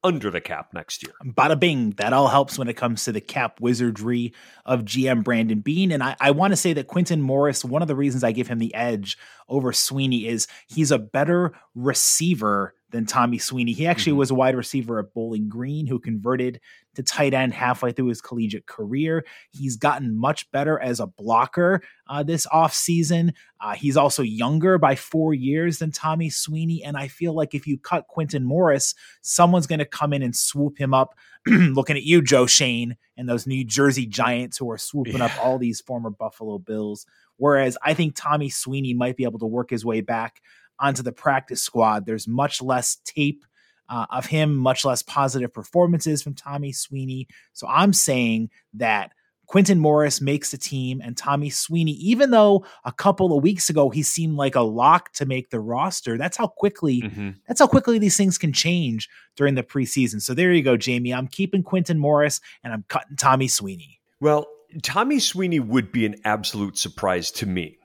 under 0.03 0.29
the 0.29 0.39
cap 0.39 0.69
next 0.71 1.03
year. 1.03 1.13
Bada 1.25 1.59
bing. 1.59 1.91
That 1.97 2.13
all 2.13 2.27
helps 2.27 2.59
when 2.59 2.67
it 2.67 2.77
comes 2.77 3.05
to 3.05 3.11
the 3.11 3.21
cap 3.21 3.59
wizardry 3.59 4.33
of 4.63 4.85
GM 4.85 5.23
Brandon 5.23 5.61
Beane. 5.61 5.91
And 5.91 6.03
I, 6.03 6.15
I 6.19 6.31
want 6.31 6.51
to 6.51 6.57
say 6.57 6.73
that 6.73 6.87
Quintin 6.87 7.21
Morris, 7.21 7.65
one 7.65 7.81
of 7.81 7.87
the 7.87 7.95
reasons 7.95 8.23
I 8.23 8.31
give 8.33 8.47
him 8.47 8.59
the 8.59 8.73
edge 8.75 9.17
over 9.49 9.73
Sweeney 9.73 10.27
is 10.27 10.47
he's 10.67 10.91
a 10.91 10.99
better 10.99 11.53
receiver 11.73 12.75
than 12.91 13.07
Tommy 13.07 13.39
Sweeney. 13.39 13.71
He 13.71 13.87
actually 13.87 14.11
mm-hmm. 14.11 14.19
was 14.19 14.31
a 14.31 14.35
wide 14.35 14.55
receiver 14.55 14.99
at 14.99 15.13
Bowling 15.13 15.49
Green 15.49 15.87
who 15.87 15.97
converted 15.97 16.61
to 16.95 17.03
tight 17.03 17.33
end 17.33 17.53
halfway 17.53 17.91
through 17.91 18.07
his 18.07 18.21
collegiate 18.21 18.65
career. 18.65 19.25
He's 19.51 19.77
gotten 19.77 20.17
much 20.17 20.49
better 20.51 20.79
as 20.79 20.99
a 20.99 21.07
blocker 21.07 21.81
uh, 22.07 22.23
this 22.23 22.45
offseason. 22.47 23.33
Uh, 23.59 23.73
he's 23.73 23.97
also 23.97 24.23
younger 24.23 24.77
by 24.77 24.95
four 24.95 25.33
years 25.33 25.79
than 25.79 25.91
Tommy 25.91 26.29
Sweeney. 26.29 26.83
And 26.83 26.97
I 26.97 27.07
feel 27.07 27.33
like 27.33 27.53
if 27.53 27.67
you 27.67 27.77
cut 27.77 28.07
Quintin 28.07 28.43
Morris, 28.43 28.93
someone's 29.21 29.67
going 29.67 29.79
to 29.79 29.85
come 29.85 30.13
in 30.13 30.21
and 30.21 30.35
swoop 30.35 30.77
him 30.77 30.93
up. 30.93 31.15
Looking 31.47 31.97
at 31.97 32.03
you, 32.03 32.21
Joe 32.21 32.45
Schoen, 32.45 32.97
and 33.17 33.27
those 33.27 33.47
New 33.47 33.63
Jersey 33.63 34.05
Giants 34.05 34.57
who 34.57 34.69
are 34.69 34.77
swooping 34.77 35.17
yeah. 35.17 35.25
up 35.25 35.31
all 35.43 35.57
these 35.57 35.81
former 35.81 36.09
Buffalo 36.09 36.59
Bills. 36.59 37.05
Whereas 37.37 37.77
I 37.83 37.93
think 37.93 38.15
Tommy 38.15 38.49
Sweeney 38.49 38.93
might 38.93 39.17
be 39.17 39.23
able 39.23 39.39
to 39.39 39.47
work 39.47 39.71
his 39.71 39.83
way 39.83 40.01
back 40.01 40.41
onto 40.79 41.03
the 41.03 41.11
practice 41.11 41.61
squad. 41.61 42.05
There's 42.05 42.27
much 42.27 42.61
less 42.61 42.97
tape 43.05 43.45
uh, 43.91 44.05
of 44.09 44.25
him, 44.25 44.55
much 44.55 44.85
less 44.85 45.03
positive 45.03 45.53
performances 45.53 46.23
from 46.23 46.33
Tommy 46.33 46.71
Sweeney. 46.71 47.27
So 47.53 47.67
I'm 47.67 47.93
saying 47.93 48.49
that 48.75 49.11
Quintin 49.47 49.79
Morris 49.79 50.21
makes 50.21 50.51
the 50.51 50.57
team 50.57 51.01
and 51.03 51.17
Tommy 51.17 51.49
Sweeney, 51.49 51.91
even 51.91 52.31
though 52.31 52.65
a 52.85 52.93
couple 52.93 53.35
of 53.35 53.43
weeks 53.43 53.69
ago 53.69 53.89
he 53.89 54.01
seemed 54.01 54.37
like 54.37 54.55
a 54.55 54.61
lock 54.61 55.11
to 55.13 55.25
make 55.25 55.49
the 55.49 55.59
roster, 55.59 56.17
that's 56.17 56.37
how 56.37 56.47
quickly 56.47 57.01
mm-hmm. 57.01 57.31
that's 57.45 57.59
how 57.59 57.67
quickly 57.67 57.99
these 57.99 58.15
things 58.15 58.37
can 58.37 58.53
change 58.53 59.09
during 59.35 59.55
the 59.55 59.63
preseason. 59.63 60.21
So 60.21 60.33
there 60.33 60.53
you 60.53 60.63
go, 60.63 60.77
Jamie. 60.77 61.13
I'm 61.13 61.27
keeping 61.27 61.63
Quintin 61.63 61.99
Morris 61.99 62.39
and 62.63 62.71
I'm 62.71 62.85
cutting 62.87 63.17
Tommy 63.17 63.49
Sweeney. 63.49 63.99
Well, 64.21 64.47
Tommy 64.83 65.19
Sweeney 65.19 65.59
would 65.59 65.91
be 65.91 66.05
an 66.05 66.15
absolute 66.23 66.77
surprise 66.77 67.29
to 67.31 67.45
me 67.45 67.77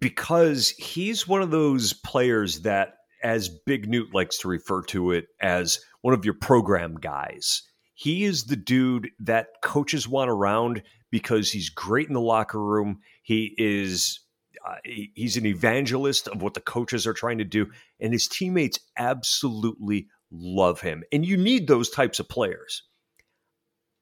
because 0.00 0.70
he's 0.70 1.28
one 1.28 1.42
of 1.42 1.52
those 1.52 1.92
players 1.92 2.62
that, 2.62 2.94
as 3.24 3.48
Big 3.48 3.88
Newt 3.88 4.14
likes 4.14 4.38
to 4.38 4.48
refer 4.48 4.82
to 4.82 5.10
it, 5.10 5.26
as 5.40 5.80
one 6.02 6.14
of 6.14 6.24
your 6.24 6.34
program 6.34 6.94
guys. 6.94 7.62
He 7.94 8.24
is 8.24 8.44
the 8.44 8.56
dude 8.56 9.10
that 9.20 9.48
coaches 9.62 10.06
want 10.06 10.30
around 10.30 10.82
because 11.10 11.50
he's 11.50 11.70
great 11.70 12.08
in 12.08 12.14
the 12.14 12.20
locker 12.20 12.62
room. 12.62 13.00
He 13.22 13.54
is 13.56 14.20
uh, 14.66 14.76
he, 14.84 15.10
he's 15.14 15.36
an 15.36 15.46
evangelist 15.46 16.28
of 16.28 16.42
what 16.42 16.54
the 16.54 16.60
coaches 16.60 17.06
are 17.06 17.12
trying 17.12 17.38
to 17.38 17.44
do, 17.44 17.70
and 18.00 18.12
his 18.12 18.28
teammates 18.28 18.78
absolutely 18.98 20.08
love 20.30 20.80
him. 20.80 21.02
And 21.12 21.24
you 21.24 21.36
need 21.36 21.66
those 21.66 21.90
types 21.90 22.20
of 22.20 22.28
players. 22.28 22.82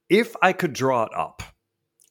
If 0.09 0.35
I 0.43 0.53
could 0.53 0.73
draw 0.73 1.05
it 1.05 1.15
up 1.15 1.43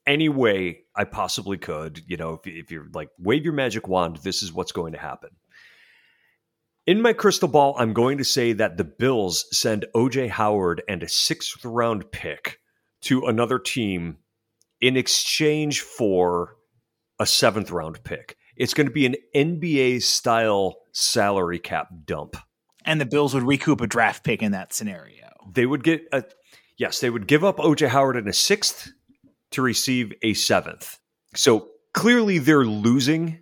any 0.08 0.30
way 0.30 0.80
I 0.96 1.04
possibly 1.04 1.58
could, 1.58 2.02
you 2.08 2.18
know, 2.18 2.34
if, 2.34 2.48
if 2.48 2.72
you're 2.72 2.88
like, 2.94 3.10
wave 3.20 3.44
your 3.44 3.54
magic 3.54 3.88
wand, 3.88 4.18
this 4.18 4.44
is 4.44 4.52
what's 4.52 4.72
going 4.72 4.94
to 4.94 5.00
happen. 5.00 5.30
In 6.92 7.02
my 7.02 7.14
crystal 7.14 7.48
ball, 7.48 7.74
I'm 7.78 7.94
going 7.94 8.18
to 8.18 8.26
say 8.26 8.52
that 8.52 8.76
the 8.76 8.84
Bills 8.84 9.46
send 9.58 9.86
OJ 9.96 10.28
Howard 10.28 10.84
and 10.90 11.02
a 11.02 11.08
sixth 11.08 11.64
round 11.64 12.12
pick 12.12 12.60
to 13.04 13.28
another 13.28 13.60
team 13.60 14.18
in 14.82 14.98
exchange 14.98 15.80
for 15.80 16.58
a 17.18 17.26
seventh 17.26 17.72
round 17.72 18.04
pick. 18.04 18.36
It's 18.58 18.74
going 18.74 18.88
to 18.88 18.94
be 18.94 19.06
an 19.06 19.16
NBA 19.34 20.02
style 20.02 20.80
salary 20.92 21.60
cap 21.60 21.88
dump. 22.04 22.36
And 22.84 23.00
the 23.00 23.06
Bills 23.06 23.34
would 23.34 23.44
recoup 23.44 23.80
a 23.80 23.88
draft 23.88 24.26
pick 24.26 24.44
in 24.44 24.52
that 24.52 24.74
scenario. 24.74 25.30
They 25.50 25.66
would 25.66 25.86
get 25.86 26.02
a, 26.12 26.26
yes, 26.76 27.00
they 27.00 27.10
would 27.10 27.26
give 27.26 27.46
up 27.46 27.60
OJ 27.60 27.88
Howard 27.88 28.18
in 28.18 28.28
a 28.28 28.34
sixth 28.34 28.92
to 29.52 29.62
receive 29.62 30.12
a 30.24 30.34
seventh. 30.34 31.00
So 31.36 31.70
clearly 31.94 32.38
they're 32.38 32.66
losing 32.66 33.41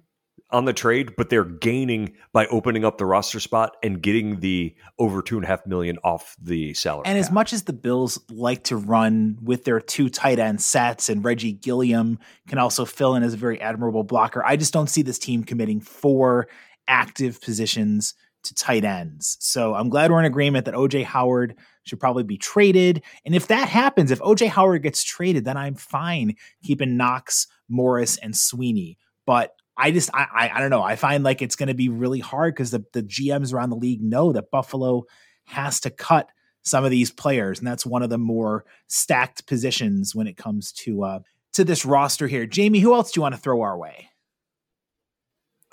on 0.51 0.65
the 0.65 0.73
trade, 0.73 1.15
but 1.15 1.29
they're 1.29 1.43
gaining 1.45 2.13
by 2.33 2.47
opening 2.47 2.83
up 2.83 2.97
the 2.97 3.05
roster 3.05 3.39
spot 3.39 3.77
and 3.83 4.01
getting 4.01 4.39
the 4.39 4.75
over 4.97 5.21
two 5.21 5.35
and 5.35 5.45
a 5.45 5.47
half 5.47 5.65
million 5.67 5.97
off 6.03 6.35
the 6.41 6.73
salary. 6.73 7.03
And 7.05 7.15
cap. 7.15 7.25
as 7.25 7.31
much 7.31 7.53
as 7.53 7.63
the 7.63 7.73
Bills 7.73 8.19
like 8.31 8.63
to 8.65 8.75
run 8.75 9.37
with 9.41 9.63
their 9.63 9.79
two 9.79 10.09
tight 10.09 10.39
end 10.39 10.61
sets, 10.61 11.09
and 11.09 11.23
Reggie 11.23 11.53
Gilliam 11.53 12.19
can 12.47 12.57
also 12.57 12.85
fill 12.85 13.15
in 13.15 13.23
as 13.23 13.33
a 13.33 13.37
very 13.37 13.61
admirable 13.61 14.03
blocker, 14.03 14.43
I 14.43 14.55
just 14.55 14.73
don't 14.73 14.89
see 14.89 15.01
this 15.01 15.19
team 15.19 15.43
committing 15.43 15.81
four 15.81 16.47
active 16.87 17.41
positions 17.41 18.15
to 18.43 18.55
tight 18.55 18.85
ends. 18.85 19.37
So 19.39 19.75
I'm 19.75 19.89
glad 19.89 20.11
we're 20.11 20.19
in 20.19 20.25
agreement 20.25 20.65
that 20.65 20.73
OJ 20.73 21.03
Howard 21.03 21.55
should 21.83 21.99
probably 21.99 22.23
be 22.23 22.37
traded. 22.37 23.03
And 23.25 23.35
if 23.35 23.47
that 23.47 23.67
happens, 23.67 24.11
if 24.11 24.19
OJ 24.19 24.47
Howard 24.47 24.83
gets 24.83 25.03
traded, 25.03 25.45
then 25.45 25.57
I'm 25.57 25.75
fine 25.75 26.35
keeping 26.63 26.97
Knox, 26.97 27.47
Morris, 27.67 28.17
and 28.17 28.35
Sweeney. 28.35 28.97
But 29.25 29.53
I 29.79 29.91
just 29.91 30.09
I 30.13 30.27
I, 30.33 30.51
I 30.55 30.59
don't 30.59 30.69
know. 30.69 30.83
I 30.83 30.95
find 30.95 31.23
like 31.23 31.41
it's 31.41 31.55
going 31.55 31.67
to 31.67 31.73
be 31.73 31.89
really 31.89 32.19
hard 32.19 32.53
because 32.53 32.71
the 32.71 32.83
the 32.93 33.03
GMs 33.03 33.53
around 33.53 33.69
the 33.69 33.77
league 33.77 34.01
know 34.01 34.33
that 34.33 34.51
Buffalo 34.51 35.05
has 35.45 35.79
to 35.81 35.89
cut 35.89 36.29
some 36.63 36.83
of 36.83 36.91
these 36.91 37.11
players, 37.11 37.59
and 37.59 37.67
that's 37.67 37.85
one 37.85 38.03
of 38.03 38.09
the 38.09 38.17
more 38.17 38.65
stacked 38.87 39.47
positions 39.47 40.13
when 40.13 40.27
it 40.27 40.37
comes 40.37 40.71
to 40.73 41.03
uh 41.03 41.19
to 41.53 41.63
this 41.63 41.85
roster 41.85 42.27
here. 42.27 42.45
Jamie, 42.45 42.79
who 42.79 42.93
else 42.93 43.11
do 43.11 43.19
you 43.19 43.21
want 43.21 43.35
to 43.35 43.41
throw 43.41 43.61
our 43.61 43.77
way? 43.77 44.09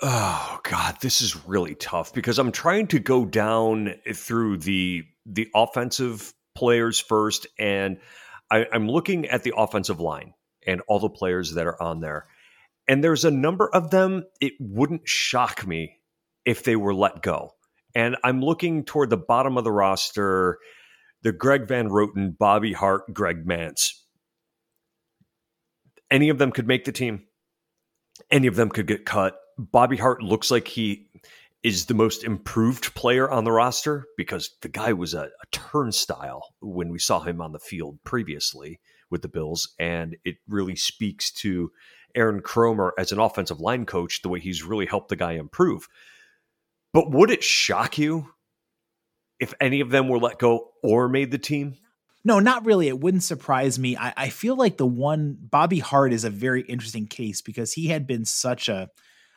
Oh 0.01 0.59
God, 0.63 0.97
this 1.01 1.21
is 1.21 1.45
really 1.47 1.75
tough 1.75 2.13
because 2.13 2.37
I'm 2.39 2.51
trying 2.51 2.87
to 2.87 2.99
go 2.99 3.25
down 3.25 3.95
through 4.13 4.57
the 4.57 5.03
the 5.25 5.49
offensive 5.53 6.33
players 6.55 6.99
first, 6.99 7.47
and 7.59 7.97
I, 8.49 8.65
I'm 8.71 8.87
looking 8.87 9.27
at 9.27 9.43
the 9.43 9.53
offensive 9.57 9.99
line 9.99 10.33
and 10.65 10.81
all 10.87 10.99
the 10.99 11.09
players 11.09 11.55
that 11.55 11.65
are 11.65 11.81
on 11.81 11.99
there. 11.99 12.27
And 12.87 13.03
there's 13.03 13.25
a 13.25 13.31
number 13.31 13.69
of 13.69 13.91
them, 13.91 14.25
it 14.39 14.53
wouldn't 14.59 15.07
shock 15.07 15.67
me 15.67 15.97
if 16.45 16.63
they 16.63 16.75
were 16.75 16.93
let 16.93 17.21
go. 17.21 17.51
And 17.93 18.15
I'm 18.23 18.41
looking 18.41 18.85
toward 18.85 19.09
the 19.09 19.17
bottom 19.17 19.57
of 19.57 19.63
the 19.63 19.71
roster, 19.71 20.59
the 21.23 21.31
Greg 21.31 21.67
Van 21.67 21.89
Roten, 21.89 22.37
Bobby 22.37 22.73
Hart, 22.73 23.13
Greg 23.13 23.45
Mancz. 23.45 23.91
Any 26.09 26.29
of 26.29 26.37
them 26.37 26.51
could 26.51 26.67
make 26.67 26.85
the 26.85 26.91
team. 26.91 27.25
Any 28.31 28.47
of 28.47 28.55
them 28.55 28.69
could 28.69 28.87
get 28.87 29.05
cut. 29.05 29.37
Bobby 29.57 29.97
Hart 29.97 30.21
looks 30.21 30.51
like 30.51 30.67
he 30.67 31.09
is 31.63 31.87
the 31.87 31.93
most 31.93 32.23
improved 32.23 32.93
player 32.93 33.29
on 33.29 33.43
the 33.43 33.51
roster 33.51 34.05
because 34.15 34.51
the 34.61 34.69
guy 34.69 34.93
was 34.93 35.13
a, 35.13 35.23
a 35.23 35.47
turnstile 35.51 36.53
when 36.61 36.89
we 36.89 36.99
saw 36.99 37.19
him 37.19 37.41
on 37.41 37.51
the 37.51 37.59
field 37.59 37.99
previously 38.05 38.79
with 39.09 39.21
the 39.21 39.27
Bills. 39.27 39.73
And 39.79 40.15
it 40.23 40.37
really 40.47 40.75
speaks 40.75 41.31
to 41.31 41.71
Aaron 42.17 42.41
Kromer 42.41 42.91
as 42.97 43.11
an 43.11 43.19
offensive 43.19 43.61
line 43.61 43.85
coach, 43.85 44.21
the 44.21 44.29
way 44.29 44.39
he's 44.39 44.63
really 44.63 44.85
helped 44.85 45.09
the 45.09 45.15
guy 45.15 45.33
improve. 45.33 45.87
But 46.93 47.11
would 47.11 47.29
it 47.29 47.43
shock 47.43 47.97
you 47.97 48.33
if 49.39 49.53
any 49.61 49.81
of 49.81 49.91
them 49.91 50.09
were 50.09 50.19
let 50.19 50.39
go 50.39 50.71
or 50.83 51.07
made 51.07 51.31
the 51.31 51.37
team? 51.37 51.75
No, 52.25 52.39
not 52.39 52.65
really. 52.65 52.87
It 52.87 52.99
wouldn't 52.99 53.23
surprise 53.23 53.79
me. 53.79 53.95
I, 53.95 54.13
I 54.17 54.29
feel 54.29 54.55
like 54.55 54.77
the 54.77 54.85
one 54.85 55.37
Bobby 55.39 55.79
Hart 55.79 56.11
is 56.11 56.25
a 56.25 56.29
very 56.29 56.61
interesting 56.63 57.07
case 57.07 57.41
because 57.41 57.73
he 57.73 57.87
had 57.87 58.07
been 58.07 58.25
such 58.25 58.67
a, 58.67 58.89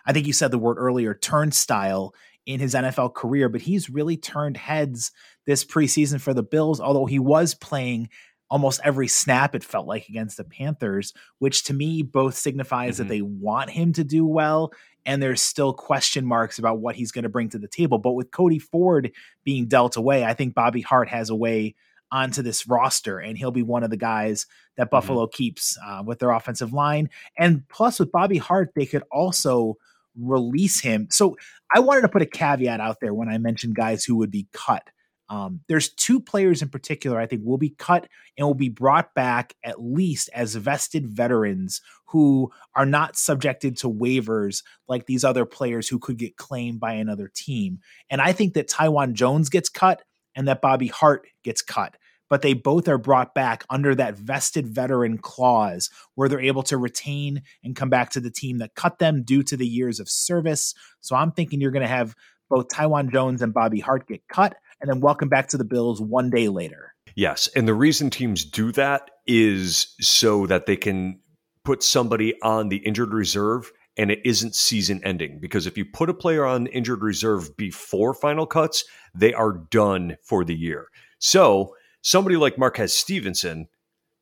I 0.06 0.12
think 0.12 0.26
you 0.26 0.32
said 0.32 0.50
the 0.50 0.58
word 0.58 0.76
earlier, 0.78 1.14
turnstile 1.14 2.14
in 2.46 2.58
his 2.58 2.74
NFL 2.74 3.14
career, 3.14 3.48
but 3.48 3.60
he's 3.60 3.90
really 3.90 4.16
turned 4.16 4.56
heads 4.56 5.12
this 5.46 5.64
preseason 5.64 6.20
for 6.20 6.34
the 6.34 6.42
Bills, 6.42 6.80
although 6.80 7.06
he 7.06 7.18
was 7.18 7.54
playing 7.54 8.08
almost 8.50 8.80
every 8.84 9.08
snap 9.08 9.54
it 9.54 9.64
felt 9.64 9.86
like 9.86 10.08
against 10.08 10.36
the 10.36 10.44
Panthers, 10.44 11.14
which 11.38 11.64
to 11.64 11.74
me 11.74 12.02
both 12.02 12.34
signifies 12.34 12.94
mm-hmm. 12.94 13.04
that 13.04 13.08
they 13.08 13.22
want 13.22 13.70
him 13.70 13.92
to 13.92 14.04
do 14.04 14.26
well 14.26 14.72
and 15.06 15.22
there's 15.22 15.40
still 15.40 15.72
question 15.72 16.26
marks 16.26 16.58
about 16.58 16.78
what 16.78 16.94
he's 16.94 17.12
going 17.12 17.22
to 17.22 17.28
bring 17.28 17.48
to 17.50 17.58
the 17.58 17.68
table. 17.68 17.98
But 17.98 18.12
with 18.12 18.30
Cody 18.30 18.58
Ford 18.58 19.12
being 19.44 19.66
dealt 19.66 19.96
away, 19.96 20.24
I 20.24 20.34
think 20.34 20.54
Bobby 20.54 20.82
Hart 20.82 21.08
has 21.08 21.30
a 21.30 21.34
way 21.34 21.74
onto 22.12 22.42
this 22.42 22.66
roster 22.66 23.18
and 23.18 23.38
he'll 23.38 23.52
be 23.52 23.62
one 23.62 23.84
of 23.84 23.90
the 23.90 23.96
guys 23.96 24.46
that 24.76 24.84
mm-hmm. 24.84 24.90
Buffalo 24.90 25.26
mm-hmm. 25.26 25.36
keeps 25.36 25.78
uh, 25.84 26.02
with 26.04 26.18
their 26.18 26.30
offensive 26.30 26.72
line. 26.72 27.08
And 27.38 27.66
plus 27.68 27.98
with 27.98 28.12
Bobby 28.12 28.38
Hart, 28.38 28.72
they 28.74 28.86
could 28.86 29.04
also 29.10 29.76
release 30.18 30.80
him. 30.80 31.08
So 31.10 31.36
I 31.74 31.80
wanted 31.80 32.02
to 32.02 32.08
put 32.08 32.22
a 32.22 32.26
caveat 32.26 32.80
out 32.80 32.98
there 33.00 33.14
when 33.14 33.28
I 33.28 33.38
mentioned 33.38 33.76
guys 33.76 34.04
who 34.04 34.16
would 34.16 34.30
be 34.30 34.48
cut. 34.52 34.90
Um, 35.30 35.60
there's 35.68 35.90
two 35.94 36.20
players 36.20 36.60
in 36.60 36.68
particular 36.68 37.18
I 37.18 37.26
think 37.26 37.42
will 37.44 37.56
be 37.56 37.70
cut 37.70 38.08
and 38.36 38.46
will 38.46 38.54
be 38.54 38.68
brought 38.68 39.14
back 39.14 39.54
at 39.62 39.80
least 39.80 40.28
as 40.34 40.56
vested 40.56 41.06
veterans 41.06 41.80
who 42.06 42.50
are 42.74 42.84
not 42.84 43.16
subjected 43.16 43.76
to 43.78 43.88
waivers 43.88 44.64
like 44.88 45.06
these 45.06 45.22
other 45.22 45.46
players 45.46 45.88
who 45.88 46.00
could 46.00 46.18
get 46.18 46.36
claimed 46.36 46.80
by 46.80 46.94
another 46.94 47.30
team. 47.32 47.78
And 48.10 48.20
I 48.20 48.32
think 48.32 48.54
that 48.54 48.68
Taiwan 48.68 49.14
Jones 49.14 49.48
gets 49.48 49.68
cut 49.68 50.02
and 50.34 50.48
that 50.48 50.60
Bobby 50.60 50.88
Hart 50.88 51.28
gets 51.44 51.62
cut. 51.62 51.96
But 52.28 52.42
they 52.42 52.52
both 52.52 52.86
are 52.88 52.98
brought 52.98 53.34
back 53.34 53.64
under 53.70 53.94
that 53.96 54.16
vested 54.16 54.66
veteran 54.66 55.18
clause 55.18 55.90
where 56.14 56.28
they're 56.28 56.40
able 56.40 56.62
to 56.64 56.76
retain 56.76 57.42
and 57.64 57.74
come 57.74 57.90
back 57.90 58.10
to 58.10 58.20
the 58.20 58.30
team 58.30 58.58
that 58.58 58.74
cut 58.74 58.98
them 58.98 59.22
due 59.22 59.42
to 59.44 59.56
the 59.56 59.66
years 59.66 59.98
of 59.98 60.08
service. 60.08 60.74
So 61.00 61.16
I'm 61.16 61.32
thinking 61.32 61.60
you're 61.60 61.72
going 61.72 61.82
to 61.82 61.88
have 61.88 62.14
both 62.48 62.68
Taiwan 62.68 63.10
Jones 63.10 63.42
and 63.42 63.54
Bobby 63.54 63.80
Hart 63.80 64.06
get 64.06 64.26
cut 64.28 64.56
and 64.80 64.90
then 64.90 65.00
welcome 65.00 65.28
back 65.28 65.48
to 65.48 65.56
the 65.56 65.64
Bills 65.64 66.00
one 66.00 66.30
day 66.30 66.48
later. 66.48 66.94
Yes. 67.14 67.48
And 67.54 67.66
the 67.66 67.74
reason 67.74 68.10
teams 68.10 68.44
do 68.44 68.72
that 68.72 69.10
is 69.26 69.94
so 70.00 70.46
that 70.46 70.66
they 70.66 70.76
can 70.76 71.20
put 71.64 71.82
somebody 71.82 72.34
on 72.42 72.68
the 72.68 72.78
injured 72.78 73.12
reserve 73.12 73.70
and 73.96 74.10
it 74.10 74.20
isn't 74.24 74.54
season 74.54 75.00
ending. 75.04 75.38
Because 75.40 75.66
if 75.66 75.76
you 75.76 75.84
put 75.84 76.08
a 76.08 76.14
player 76.14 76.44
on 76.44 76.66
injured 76.68 77.02
reserve 77.02 77.56
before 77.56 78.14
final 78.14 78.46
cuts, 78.46 78.84
they 79.14 79.34
are 79.34 79.52
done 79.70 80.16
for 80.22 80.44
the 80.44 80.54
year. 80.54 80.86
So 81.18 81.74
somebody 82.02 82.36
like 82.36 82.58
Marquez 82.58 82.96
Stevenson 82.96 83.68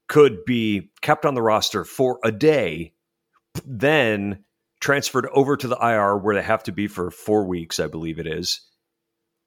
could 0.08 0.44
be 0.44 0.90
kept 1.02 1.26
on 1.26 1.34
the 1.34 1.42
roster 1.42 1.84
for 1.84 2.18
a 2.24 2.32
day, 2.32 2.94
then 3.64 4.44
transferred 4.80 5.28
over 5.32 5.56
to 5.56 5.68
the 5.68 5.76
IR 5.76 6.16
where 6.16 6.34
they 6.34 6.42
have 6.42 6.62
to 6.64 6.72
be 6.72 6.86
for 6.86 7.10
four 7.10 7.46
weeks, 7.46 7.78
I 7.78 7.88
believe 7.88 8.18
it 8.18 8.26
is, 8.26 8.60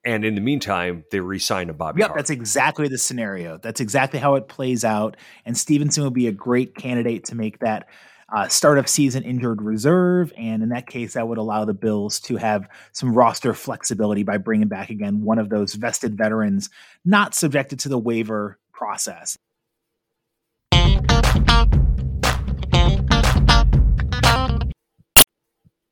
and 0.04 0.26
in 0.26 0.36
the 0.36 0.42
meantime, 0.42 1.06
they 1.12 1.20
re-sign 1.20 1.70
a 1.70 1.74
Bobby. 1.74 2.00
Yep, 2.00 2.10
Hart. 2.10 2.18
that's 2.18 2.30
exactly 2.30 2.88
the 2.88 2.98
scenario. 2.98 3.58
That's 3.58 3.80
exactly 3.80 4.20
how 4.20 4.36
it 4.36 4.48
plays 4.48 4.84
out. 4.84 5.16
And 5.46 5.56
Stevenson 5.58 6.04
would 6.04 6.14
be 6.14 6.28
a 6.28 6.32
great 6.32 6.76
candidate 6.76 7.26
to 7.26 7.36
make 7.36 7.60
that 7.60 7.88
uh, 8.34 8.48
start 8.48 8.78
of 8.78 8.88
season 8.88 9.24
injured 9.24 9.62
reserve. 9.62 10.34
And 10.38 10.64
in 10.64 10.70
that 10.70 10.88
case, 10.88 11.14
that 11.14 11.28
would 11.28 11.38
allow 11.38 11.66
the 11.66 11.74
Bills 11.74 12.20
to 12.22 12.38
have 12.38 12.68
some 12.94 13.14
roster 13.14 13.54
flexibility 13.54 14.24
by 14.24 14.38
bringing 14.38 14.68
back 14.68 14.90
again 14.90 15.22
one 15.22 15.38
of 15.38 15.50
those 15.50 15.76
vested 15.76 16.18
veterans 16.18 16.70
not 17.06 17.36
subjected 17.36 17.80
to 17.82 17.90
the 17.90 18.00
waiver 18.00 18.58
process. 18.74 19.38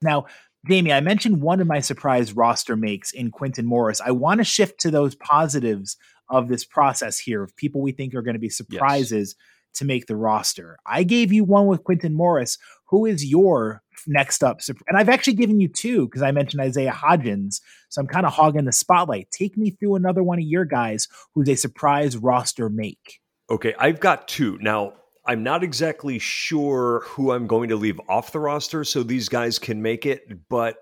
Now, 0.02 0.28
Jamie, 0.68 0.92
I 0.92 1.00
mentioned 1.00 1.42
one 1.42 1.62
of 1.62 1.68
my 1.68 1.80
surprise 1.80 2.34
roster 2.34 2.76
makes 2.76 3.12
in 3.12 3.32
Quintin 3.32 3.66
Morris. 3.66 4.02
I 4.02 4.12
want 4.12 4.40
to 4.40 4.44
shift 4.44 4.80
to 4.82 4.92
those 4.92 5.16
positives 5.16 5.96
of 6.30 6.48
this 6.50 6.66
process 6.66 7.18
here 7.18 7.42
of 7.44 7.56
people 7.56 7.82
we 7.82 7.92
think 7.92 8.14
are 8.14 8.22
going 8.22 8.36
to 8.36 8.40
be 8.40 8.50
surprises. 8.50 9.36
Yes. 9.38 9.46
to 9.76 9.86
make 9.86 10.08
the 10.08 10.16
roster. 10.16 10.78
I 10.86 11.04
gave 11.04 11.32
you 11.32 11.44
one 11.44 11.68
with 11.68 11.84
Quintin 11.84 12.14
Morris. 12.14 12.58
Who 12.88 13.06
is 13.06 13.24
your 13.24 13.84
next 14.08 14.44
up? 14.44 14.62
And 14.88 14.98
I've 14.98 15.10
actually 15.10 15.34
given 15.34 15.60
you 15.60 15.68
two 15.68 16.06
because 16.06 16.24
I 16.24 16.32
mentioned 16.32 16.60
Isaiah 16.62 16.92
Hodgins. 16.92 17.62
So 17.90 18.02
I'm 18.02 18.08
kind 18.08 18.26
of 18.26 18.34
hogging 18.34 18.66
the 18.66 18.72
spotlight. 18.72 19.30
Take 19.30 19.58
me 19.58 19.70
through 19.70 19.96
another 19.96 20.24
one 20.24 20.40
of 20.40 20.46
your 20.46 20.66
guys 20.66 21.08
who's 21.36 21.48
a 21.50 21.56
surprise 21.56 22.18
roster 22.18 22.68
make. 22.68 23.20
Okay, 23.52 23.76
I've 23.78 24.00
got 24.00 24.28
two. 24.28 24.58
Now, 24.60 24.94
I'm 25.30 25.44
not 25.44 25.64
exactly 25.64 26.18
sure 26.18 27.04
who 27.06 27.32
I'm 27.32 27.46
going 27.46 27.70
to 27.70 27.76
leave 27.76 28.02
off 28.10 28.32
the 28.32 28.40
roster 28.40 28.84
so 28.84 29.04
these 29.04 29.30
guys 29.30 29.60
can 29.60 29.80
make 29.80 30.08
it, 30.08 30.50
but 30.50 30.78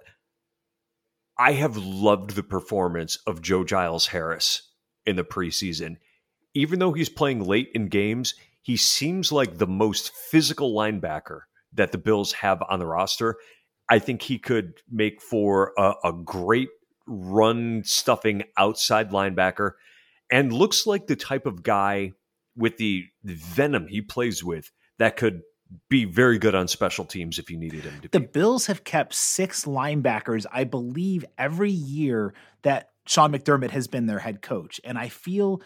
I 1.38 1.52
have 1.52 1.76
loved 1.76 2.30
the 2.30 2.44
performance 2.44 3.18
of 3.28 3.42
Joe 3.42 3.66
Giles 3.66 4.08
Harris 4.08 4.62
in 5.06 5.18
the 5.18 5.26
preseason. 5.26 5.98
Even 6.54 6.80
though 6.80 6.94
he's 6.94 7.10
playing 7.10 7.44
late 7.44 7.72
in 7.76 7.90
games, 7.90 8.36
he 8.62 8.78
seems 8.78 9.34
like 9.34 9.58
the 9.58 9.68
most 9.68 10.14
physical 10.14 10.74
linebacker 10.74 11.42
that 11.74 11.92
the 11.92 11.98
Bills 11.98 12.32
have 12.32 12.64
on 12.70 12.80
the 12.80 12.88
roster. 12.88 13.36
I 13.90 14.00
think 14.00 14.22
he 14.22 14.40
could 14.40 14.76
make 14.90 15.22
for 15.22 15.74
a, 15.78 15.94
a 16.06 16.14
great 16.14 16.70
run 17.06 17.82
stuffing 17.84 18.44
outside 18.56 19.12
linebacker 19.12 19.72
and 20.32 20.54
looks 20.54 20.88
like 20.88 21.08
the 21.08 21.18
type 21.18 21.46
of 21.46 21.64
guy 21.64 22.14
with 22.58 22.78
the 22.78 23.06
venom 23.24 23.88
he 23.88 24.02
plays 24.02 24.44
with 24.44 24.72
that 25.00 25.16
could 25.16 25.42
be 25.90 26.06
very 26.06 26.38
good 26.38 26.56
on 26.56 26.68
special 26.68 27.06
teams 27.06 27.40
if 27.40 27.50
you 27.50 27.58
needed 27.58 27.84
him 27.84 28.00
to 28.02 28.10
the 28.10 28.20
be. 28.20 28.28
Bills 28.28 28.68
have 28.68 28.84
kept 28.84 29.14
six 29.14 29.66
linebackers, 29.66 30.46
I 30.52 30.64
believe, 30.64 31.26
every 31.38 31.72
year 31.72 32.34
that 32.64 32.90
Sean 33.06 33.32
McDermott 33.32 33.72
has 33.72 33.88
been 33.88 34.06
their 34.06 34.20
head 34.20 34.42
coach. 34.42 34.80
And 34.84 34.98
I 34.98 35.10
feel 35.10 35.62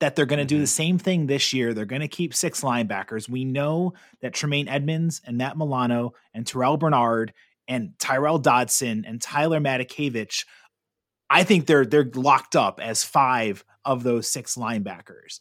that 0.00 0.16
they're 0.16 0.26
going 0.26 0.40
to 0.40 0.44
do 0.44 0.58
the 0.58 0.64
mm-hmm. 0.64 0.68
same 0.68 0.98
thing 0.98 1.26
this 1.26 1.52
year. 1.52 1.72
They're 1.72 1.84
going 1.84 2.02
to 2.02 2.08
keep 2.08 2.34
six 2.34 2.62
linebackers. 2.62 3.28
We 3.28 3.44
know 3.44 3.94
that 4.20 4.34
Tremaine 4.34 4.68
Edmunds 4.68 5.20
and 5.24 5.38
Matt 5.38 5.56
Milano 5.56 6.14
and 6.32 6.44
Terrel 6.44 6.78
Bernard 6.78 7.32
and 7.68 7.92
Tyrel 7.98 8.42
Dodson 8.42 9.04
and 9.06 9.20
Tyler 9.20 9.60
Matakevich, 9.60 10.44
I 11.30 11.44
think 11.44 11.66
they're 11.66 11.86
they're 11.86 12.10
locked 12.14 12.56
up 12.56 12.80
as 12.82 13.04
five 13.04 13.64
of 13.84 14.02
those 14.02 14.28
six 14.28 14.56
linebackers. 14.56 15.40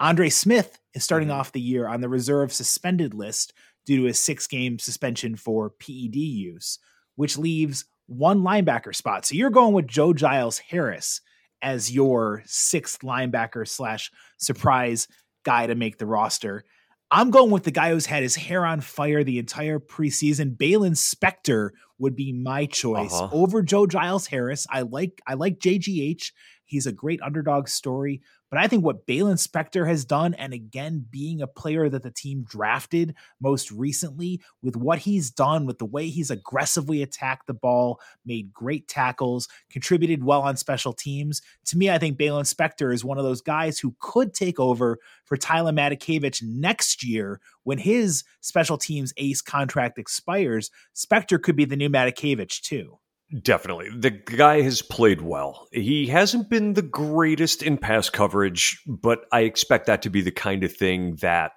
Andre 0.00 0.30
Smith 0.30 0.78
is 0.94 1.04
starting 1.04 1.28
mm-hmm. 1.28 1.38
off 1.38 1.52
the 1.52 1.60
year 1.60 1.86
on 1.86 2.00
the 2.00 2.08
reserve 2.08 2.52
suspended 2.52 3.14
list 3.14 3.52
due 3.86 4.02
to 4.02 4.06
a 4.08 4.14
six 4.14 4.46
game 4.46 4.78
suspension 4.78 5.36
for 5.36 5.70
PED 5.70 6.16
use, 6.16 6.78
which 7.16 7.38
leaves 7.38 7.84
one 8.06 8.40
linebacker 8.40 8.94
spot. 8.94 9.24
So 9.24 9.34
you're 9.34 9.50
going 9.50 9.74
with 9.74 9.86
Joe 9.86 10.12
Giles 10.12 10.58
Harris 10.58 11.20
as 11.62 11.92
your 11.92 12.42
sixth 12.46 13.02
linebacker 13.02 13.68
slash 13.68 14.10
surprise 14.38 15.06
guy 15.44 15.66
to 15.66 15.74
make 15.74 15.98
the 15.98 16.06
roster. 16.06 16.64
I'm 17.12 17.30
going 17.30 17.50
with 17.50 17.64
the 17.64 17.70
guy 17.72 17.90
who's 17.90 18.06
had 18.06 18.22
his 18.22 18.36
hair 18.36 18.64
on 18.64 18.80
fire 18.80 19.24
the 19.24 19.38
entire 19.38 19.80
preseason. 19.80 20.56
Baylon 20.56 20.92
Spector 20.92 21.70
would 21.98 22.14
be 22.14 22.32
my 22.32 22.66
choice 22.66 23.12
uh-huh. 23.12 23.28
over 23.32 23.62
Joe 23.62 23.86
Giles 23.86 24.26
Harris. 24.28 24.66
I 24.70 24.82
like 24.82 25.20
I 25.26 25.34
like 25.34 25.58
JGH. 25.58 26.32
He's 26.64 26.86
a 26.86 26.92
great 26.92 27.20
underdog 27.20 27.66
story, 27.66 28.22
but 28.50 28.58
I 28.58 28.66
think 28.66 28.84
what 28.84 29.06
Baylon 29.06 29.38
Spector 29.38 29.86
has 29.86 30.04
done, 30.04 30.34
and 30.34 30.52
again, 30.52 31.06
being 31.08 31.40
a 31.40 31.46
player 31.46 31.88
that 31.88 32.02
the 32.02 32.10
team 32.10 32.44
drafted 32.46 33.14
most 33.40 33.70
recently, 33.70 34.40
with 34.62 34.76
what 34.76 34.98
he's 34.98 35.30
done, 35.30 35.66
with 35.66 35.78
the 35.78 35.86
way 35.86 36.08
he's 36.08 36.30
aggressively 36.30 37.02
attacked 37.02 37.46
the 37.46 37.54
ball, 37.54 38.00
made 38.26 38.52
great 38.52 38.88
tackles, 38.88 39.48
contributed 39.70 40.24
well 40.24 40.42
on 40.42 40.56
special 40.56 40.92
teams. 40.92 41.40
To 41.66 41.78
me, 41.78 41.90
I 41.90 41.98
think 41.98 42.18
Baylon 42.18 42.52
Spector 42.52 42.92
is 42.92 43.04
one 43.04 43.18
of 43.18 43.24
those 43.24 43.40
guys 43.40 43.78
who 43.78 43.94
could 44.00 44.34
take 44.34 44.58
over 44.58 44.98
for 45.24 45.36
Tyler 45.36 45.72
Matakevich 45.72 46.42
next 46.42 47.04
year 47.04 47.40
when 47.62 47.78
his 47.78 48.24
special 48.40 48.76
teams 48.76 49.14
ace 49.16 49.40
contract 49.40 49.98
expires. 49.98 50.70
Spector 50.94 51.40
could 51.40 51.56
be 51.56 51.64
the 51.64 51.76
new 51.76 51.88
Matakevich, 51.88 52.62
too. 52.62 52.98
Definitely. 53.42 53.90
The 53.96 54.10
guy 54.10 54.62
has 54.62 54.82
played 54.82 55.20
well. 55.20 55.68
He 55.70 56.06
hasn't 56.06 56.50
been 56.50 56.74
the 56.74 56.82
greatest 56.82 57.62
in 57.62 57.78
pass 57.78 58.10
coverage, 58.10 58.82
but 58.86 59.24
I 59.30 59.40
expect 59.40 59.86
that 59.86 60.02
to 60.02 60.10
be 60.10 60.20
the 60.20 60.32
kind 60.32 60.64
of 60.64 60.74
thing 60.74 61.16
that 61.16 61.52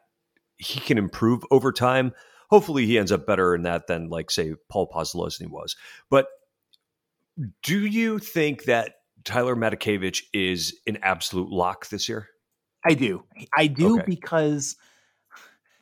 he 0.57 0.79
can 0.79 0.99
improve 0.99 1.43
over 1.49 1.71
time. 1.71 2.13
Hopefully, 2.49 2.85
he 2.85 2.99
ends 2.99 3.11
up 3.11 3.25
better 3.25 3.55
in 3.55 3.63
that 3.63 3.87
than, 3.87 4.09
like, 4.09 4.29
say, 4.29 4.53
Paul 4.69 4.87
Posluszny 4.87 5.47
was. 5.47 5.75
But 6.11 6.27
do 7.63 7.79
you 7.79 8.19
think 8.19 8.65
that 8.65 8.97
Tyler 9.23 9.55
Matakevich 9.55 10.23
is 10.31 10.79
an 10.85 10.99
absolute 11.01 11.49
lock 11.49 11.89
this 11.89 12.07
year? 12.07 12.27
I 12.85 12.93
do. 12.93 13.23
I 13.57 13.67
do 13.67 13.95
okay. 13.95 14.03
because 14.05 14.75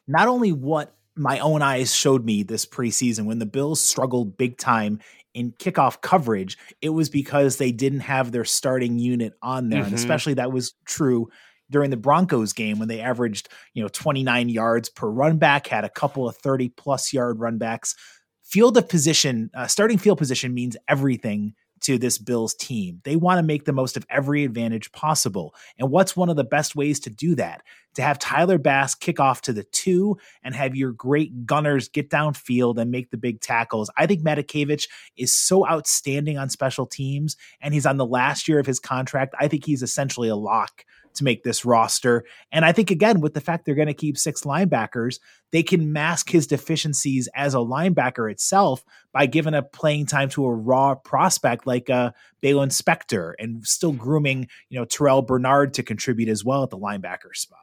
not 0.08 0.30
only 0.30 0.54
what 0.54 0.96
my 1.15 1.39
own 1.39 1.62
eyes 1.62 1.93
showed 1.93 2.26
me 2.26 2.43
this 2.43 2.65
preseason 2.65 3.26
when 3.26 3.39
the 3.39 3.45
Bills 3.45 3.82
struggled 3.82 4.38
big 4.38 4.58
time 4.58 5.00
in 5.34 5.52
kickoff 5.54 6.02
coverage, 6.02 6.58
it 6.82 6.89
was 6.89 7.10
because 7.10 7.58
they 7.58 7.71
didn't 7.71 8.02
have 8.02 8.32
their 8.32 8.45
starting 8.45 9.00
unit 9.00 9.34
on 9.41 9.69
there. 9.69 9.80
Mm-hmm. 9.80 9.88
And 9.88 9.95
especially 9.95 10.34
that 10.36 10.52
was 10.52 10.74
true 10.86 11.30
during 11.69 11.89
the 11.89 11.97
Broncos 11.97 12.54
game 12.54 12.80
when 12.80 12.89
they 12.89 13.00
averaged, 13.00 13.50
you 13.74 13.82
know, 13.82 13.89
29 13.89 14.50
yards 14.50 14.89
per 14.89 15.08
run 15.10 15.38
back, 15.38 15.67
had 15.67 15.86
a 15.86 15.89
couple 15.89 16.28
of 16.28 16.36
30 16.38 16.69
plus 16.69 17.13
yard 17.13 17.39
run 17.39 17.58
backs. 17.58 17.95
Field 18.43 18.76
of 18.78 18.89
position, 18.89 19.50
uh, 19.56 19.67
starting 19.67 19.97
field 19.97 20.17
position 20.17 20.54
means 20.54 20.76
everything 20.89 21.54
to 21.82 21.98
this 21.98 22.17
Bills 22.17 22.54
team. 22.54 23.02
They 23.04 23.15
want 23.15 23.39
to 23.39 23.44
make 23.44 23.65
the 23.65 23.74
most 23.74 23.98
of 23.98 24.06
every 24.10 24.44
advantage 24.44 24.91
possible. 24.91 25.54
And 25.78 25.89
what's 25.89 26.15
one 26.15 26.30
of 26.30 26.36
the 26.36 26.44
best 26.44 26.76
ways 26.76 27.00
to 27.02 27.10
do 27.10 27.36
that? 27.36 27.63
To 27.96 28.02
have 28.02 28.20
Tyler 28.20 28.58
Bass 28.58 28.96
kick 28.96 29.20
off 29.20 29.41
to 29.41 29.54
the 29.54 29.63
two 29.65 30.17
and 30.44 30.56
have 30.56 30.76
your 30.76 30.94
great 30.94 31.46
gunners 31.46 31.89
get 31.89 32.10
downfield 32.10 32.78
and 32.78 32.89
make 32.89 33.12
the 33.12 33.17
big 33.17 33.41
tackles. 33.41 33.89
I 33.98 34.06
think 34.06 34.24
Matakevich 34.24 34.88
is 35.17 35.34
so 35.34 35.67
outstanding 35.67 36.38
on 36.38 36.50
special 36.50 36.86
teams, 36.86 37.36
and 37.60 37.74
he's 37.74 37.86
on 37.86 37.98
the 37.98 38.06
last 38.06 38.48
year 38.48 38.60
of 38.60 38.65
his 38.65 38.80
contract. 38.80 39.36
I 39.39 39.50
think 39.50 39.65
he's 39.65 39.84
essentially 39.84 40.30
a 40.30 40.38
lock 40.38 40.86
to 41.15 41.24
make 41.24 41.43
this 41.43 41.65
roster. 41.65 42.26
And 42.52 42.65
I 42.65 42.71
think, 42.71 42.91
again, 42.91 43.21
with 43.21 43.34
the 43.34 43.41
fact 43.41 43.65
they're 43.65 43.76
going 43.76 43.88
to 43.88 43.93
keep 43.93 44.17
six 44.17 44.41
linebackers, 44.41 45.19
they 45.52 45.63
can 45.63 45.91
mask 45.91 46.30
his 46.30 46.47
deficiencies 46.47 47.28
as 47.36 47.54
a 47.54 47.58
linebacker 47.58 48.32
itself 48.32 48.84
by 49.12 49.26
giving 49.26 49.54
a 49.54 49.62
playing 49.62 50.06
time 50.06 50.30
to 50.30 50.45
a 50.45 50.54
raw 50.54 50.95
prospect 50.95 51.67
like 51.67 51.89
uh, 51.89 52.12
Baylon 52.41 52.69
Spector 52.69 53.34
and 53.39 53.65
still 53.65 53.91
grooming, 53.91 54.47
you 54.69 54.80
know, 54.80 54.86
Terrel 54.86 55.26
Bernard 55.26 55.74
to 55.76 55.84
contribute 55.84 56.30
as 56.30 56.43
well 56.45 56.63
at 56.63 56.69
the 56.69 56.78
linebacker 56.78 57.36
spot. 57.36 57.60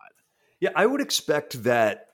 Yeah, 0.61 0.71
I 0.75 0.87
would 0.87 1.01
expect 1.01 1.63
that. 1.65 2.07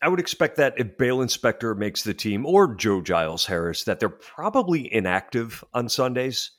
I 0.00 0.08
would 0.08 0.20
expect 0.20 0.56
that 0.56 0.74
if 0.78 0.98
Baylon 0.98 1.34
Spector 1.34 1.76
makes 1.76 2.02
the 2.02 2.12
team 2.12 2.44
or 2.44 2.74
Joe 2.74 3.00
Giles 3.00 3.46
Harris, 3.46 3.84
that 3.84 4.00
they're 4.00 4.10
probably 4.10 4.92
inactive 4.92 5.64
on 5.72 5.88
Sundays. 5.88 6.50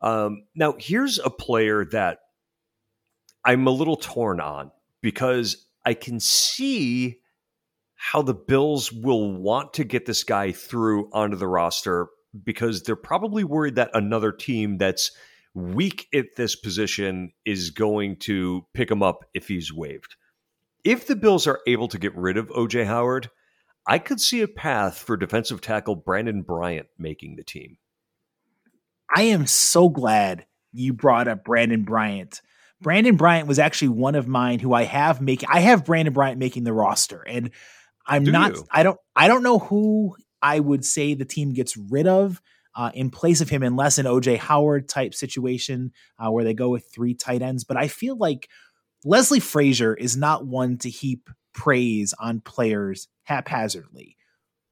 Um, 0.00 0.44
now, 0.54 0.74
here's 0.78 1.18
a 1.18 1.30
player 1.30 1.84
that 1.92 2.20
I'm 3.44 3.66
a 3.66 3.70
little 3.70 3.96
torn 3.96 4.40
on 4.40 4.70
because 5.00 5.66
I 5.84 5.94
can 5.94 6.20
see 6.20 7.18
how 7.94 8.22
the 8.22 8.34
Bills 8.34 8.92
will 8.92 9.32
want 9.32 9.74
to 9.74 9.84
get 9.84 10.06
this 10.06 10.24
guy 10.24 10.52
through 10.52 11.08
onto 11.12 11.36
the 11.36 11.46
roster 11.46 12.08
because 12.44 12.82
they're 12.82 12.96
probably 12.96 13.44
worried 13.44 13.76
that 13.76 13.90
another 13.94 14.32
team 14.32 14.78
that's 14.78 15.12
weak 15.54 16.08
at 16.14 16.36
this 16.36 16.56
position 16.56 17.32
is 17.44 17.70
going 17.70 18.16
to 18.16 18.66
pick 18.74 18.90
him 18.90 19.02
up 19.02 19.24
if 19.34 19.48
he's 19.48 19.72
waived. 19.72 20.16
If 20.84 21.06
the 21.06 21.16
Bills 21.16 21.46
are 21.46 21.60
able 21.66 21.88
to 21.88 21.98
get 21.98 22.16
rid 22.16 22.36
of 22.36 22.48
OJ 22.48 22.86
Howard, 22.86 23.30
I 23.86 23.98
could 23.98 24.20
see 24.20 24.40
a 24.40 24.48
path 24.48 24.98
for 24.98 25.16
defensive 25.16 25.60
tackle 25.60 26.00
Brandin 26.00 26.44
Bryant 26.44 26.88
making 26.98 27.36
the 27.36 27.44
team. 27.44 27.78
I 29.14 29.22
am 29.22 29.46
so 29.46 29.88
glad 29.88 30.46
you 30.72 30.92
brought 30.92 31.28
up 31.28 31.44
Brandin 31.44 31.84
Bryant 31.84 32.40
Brandin 32.82 33.16
Bryant 33.16 33.48
was 33.48 33.58
actually 33.58 33.88
one 33.88 34.14
of 34.14 34.26
mine 34.26 34.58
who 34.58 34.72
I 34.72 34.82
have 34.82 35.20
making 35.20 35.48
I 35.50 35.60
have 35.60 35.84
Brandin 35.84 36.12
Bryant 36.12 36.38
making 36.38 36.64
the 36.64 36.72
roster 36.72 37.22
and 37.22 37.50
I'm 38.06 38.24
Do 38.24 38.32
not 38.32 38.56
you? 38.56 38.64
I 38.70 38.82
don't 38.82 38.98
I 39.14 39.28
don't 39.28 39.42
know 39.42 39.58
who 39.58 40.16
I 40.40 40.58
would 40.58 40.84
say 40.84 41.14
the 41.14 41.24
team 41.24 41.52
gets 41.52 41.76
rid 41.76 42.06
of 42.06 42.42
uh, 42.74 42.90
in 42.94 43.10
place 43.10 43.40
of 43.40 43.48
him 43.48 43.62
unless 43.62 43.98
an 43.98 44.06
OJ 44.06 44.38
Howard 44.38 44.88
type 44.88 45.14
situation 45.14 45.92
uh, 46.18 46.30
where 46.30 46.44
they 46.44 46.54
go 46.54 46.70
with 46.70 46.90
three 46.92 47.14
tight 47.14 47.42
ends 47.42 47.64
but 47.64 47.76
I 47.76 47.88
feel 47.88 48.16
like 48.16 48.48
Leslie 49.04 49.40
Frazier 49.40 49.94
is 49.94 50.16
not 50.16 50.46
one 50.46 50.78
to 50.78 50.90
heap 50.90 51.28
praise 51.52 52.14
on 52.18 52.40
players 52.40 53.08
haphazardly. 53.24 54.16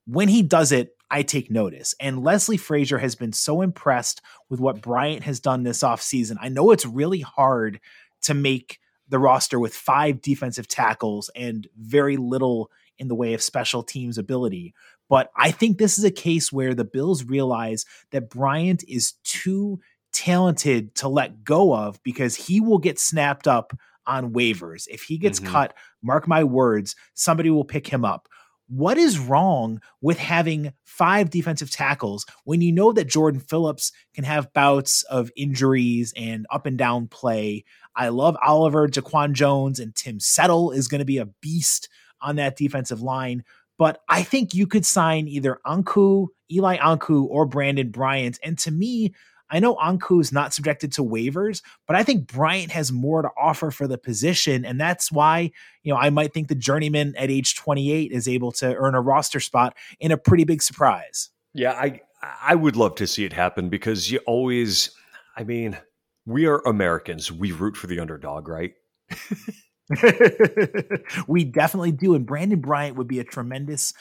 When 0.07 0.29
he 0.29 0.43
does 0.43 0.73
it, 0.73 0.91
I 1.11 1.23
take 1.23 1.51
notice. 1.51 1.95
And 2.01 2.23
Leslie 2.23 2.57
Frazier 2.57 2.99
has 2.99 3.15
been 3.15 3.33
so 3.33 3.63
impressed 3.63 4.21
with 4.49 4.61
what 4.61 4.81
Bryant 4.81 5.25
has 5.25 5.41
done 5.41 5.63
this 5.63 5.83
offseason. 5.83 6.37
I 6.41 6.49
know 6.49 6.71
it's 6.71 6.87
really 6.87 7.21
hard 7.21 7.81
to 8.23 8.35
make 8.35 8.79
the 9.09 9.19
roster 9.19 9.59
with 9.59 9.75
five 9.75 10.23
defensive 10.23 10.69
tackles 10.69 11.31
and 11.35 11.67
very 11.77 12.17
little 12.17 12.71
in 12.99 13.09
the 13.09 13.15
way 13.15 13.35
of 13.35 13.43
special 13.43 13.83
teams 13.83 14.19
ability. 14.19 14.73
But 15.09 15.31
I 15.37 15.51
think 15.51 15.79
this 15.79 15.99
is 15.99 16.05
a 16.05 16.11
case 16.11 16.53
where 16.53 16.75
the 16.75 16.85
Bills 16.85 17.25
realize 17.25 17.85
that 18.13 18.31
Bryant 18.31 18.85
is 18.87 19.15
too 19.25 19.81
talented 20.13 20.95
to 20.97 21.09
let 21.09 21.43
go 21.43 21.75
of 21.75 22.01
because 22.05 22.37
he 22.37 22.61
will 22.61 22.79
get 22.79 22.99
snapped 22.99 23.49
up 23.49 23.73
on 24.07 24.33
waivers. 24.33 24.87
If 24.89 25.03
he 25.03 25.19
gets 25.19 25.41
mm-hmm. 25.41 25.53
cut, 25.53 25.75
mark 26.03 26.29
my 26.29 26.45
words, 26.45 26.95
somebody 27.15 27.51
will 27.51 27.65
pick 27.65 27.87
him 27.89 28.05
up. 28.05 28.29
What 28.73 28.99
is 28.99 29.19
wrong 29.19 29.81
with 30.01 30.19
having 30.19 30.73
five 30.85 31.29
defensive 31.29 31.73
tackles 31.73 32.25
when 32.45 32.61
you 32.61 32.71
know 32.71 32.93
that 32.93 33.09
Jordan 33.09 33.41
Phillips 33.41 33.91
can 34.15 34.23
have 34.23 34.53
bouts 34.53 35.03
of 35.05 35.29
injuries 35.37 36.15
and 36.17 36.47
up 36.51 36.67
and 36.67 36.79
down 36.79 37.09
play? 37.09 37.65
I 37.97 38.11
love 38.11 38.37
Oliver, 38.41 38.87
DaQuan 38.87 39.33
Jones, 39.33 39.81
and 39.81 39.93
Tim 39.95 40.21
Settle 40.21 40.71
is 40.71 40.87
going 40.87 41.01
to 41.01 41.05
be 41.05 41.19
a 41.19 41.27
beast 41.43 41.89
on 42.23 42.37
that 42.37 42.57
defensive 42.57 43.03
line. 43.03 43.43
But 43.77 44.03
I 44.09 44.23
think 44.23 44.55
you 44.55 44.69
could 44.69 44.87
sign 44.87 45.27
either 45.27 45.59
Ankou, 45.67 46.29
Eli 46.53 46.77
Ankou, 46.77 47.27
or 47.29 47.49
Brandin 47.49 47.91
Bryant. 47.91 48.39
And 48.45 48.57
to 48.61 48.71
me, 48.71 49.15
I 49.51 49.59
know 49.61 49.77
Ankou 49.77 50.21
is 50.21 50.33
not 50.33 50.55
subjected 50.55 50.93
to 50.93 51.05
waivers, 51.05 51.63
but 51.87 51.97
I 51.97 52.03
think 52.03 52.27
Bryant 52.27 52.71
has 52.71 52.93
more 52.93 53.23
to 53.23 53.31
offer 53.37 53.71
for 53.71 53.87
the 53.87 53.99
position. 53.99 54.65
And 54.65 54.81
that's 54.81 55.11
why, 55.11 55.51
you 55.83 55.93
know, 55.93 55.99
I 55.99 56.11
might 56.11 56.33
think 56.33 56.49
the 56.49 56.55
journeyman 56.55 57.15
at 57.17 57.31
age 57.31 57.57
28 57.57 58.13
is 58.13 58.29
able 58.29 58.53
to 58.53 58.75
earn 58.75 58.95
a 58.95 59.01
roster 59.01 59.41
spot 59.41 59.77
in 59.99 60.13
a 60.13 60.17
pretty 60.17 60.45
big 60.45 60.63
surprise. 60.63 61.31
Yeah, 61.53 61.73
I 61.73 62.01
I 62.43 62.55
would 62.55 62.77
love 62.77 62.95
to 62.97 63.07
see 63.07 63.25
it 63.25 63.33
happen 63.33 63.69
because 63.69 64.11
you 64.11 64.19
always 64.27 64.91
I 65.37 65.45
mean, 65.45 65.79
we 66.27 66.47
are 66.47 66.59
Americans. 66.67 67.33
We 67.33 67.53
root 67.53 67.77
for 67.77 67.87
the 67.87 67.99
underdog, 67.99 68.47
right? 68.49 68.75
we 71.27 71.45
definitely 71.45 71.93
do. 71.93 72.15
And 72.15 72.27
Brandin 72.27 72.61
Bryant 72.61 72.97
would 72.97 73.09
be 73.09 73.19
a 73.19 73.25
tremendous 73.25 73.93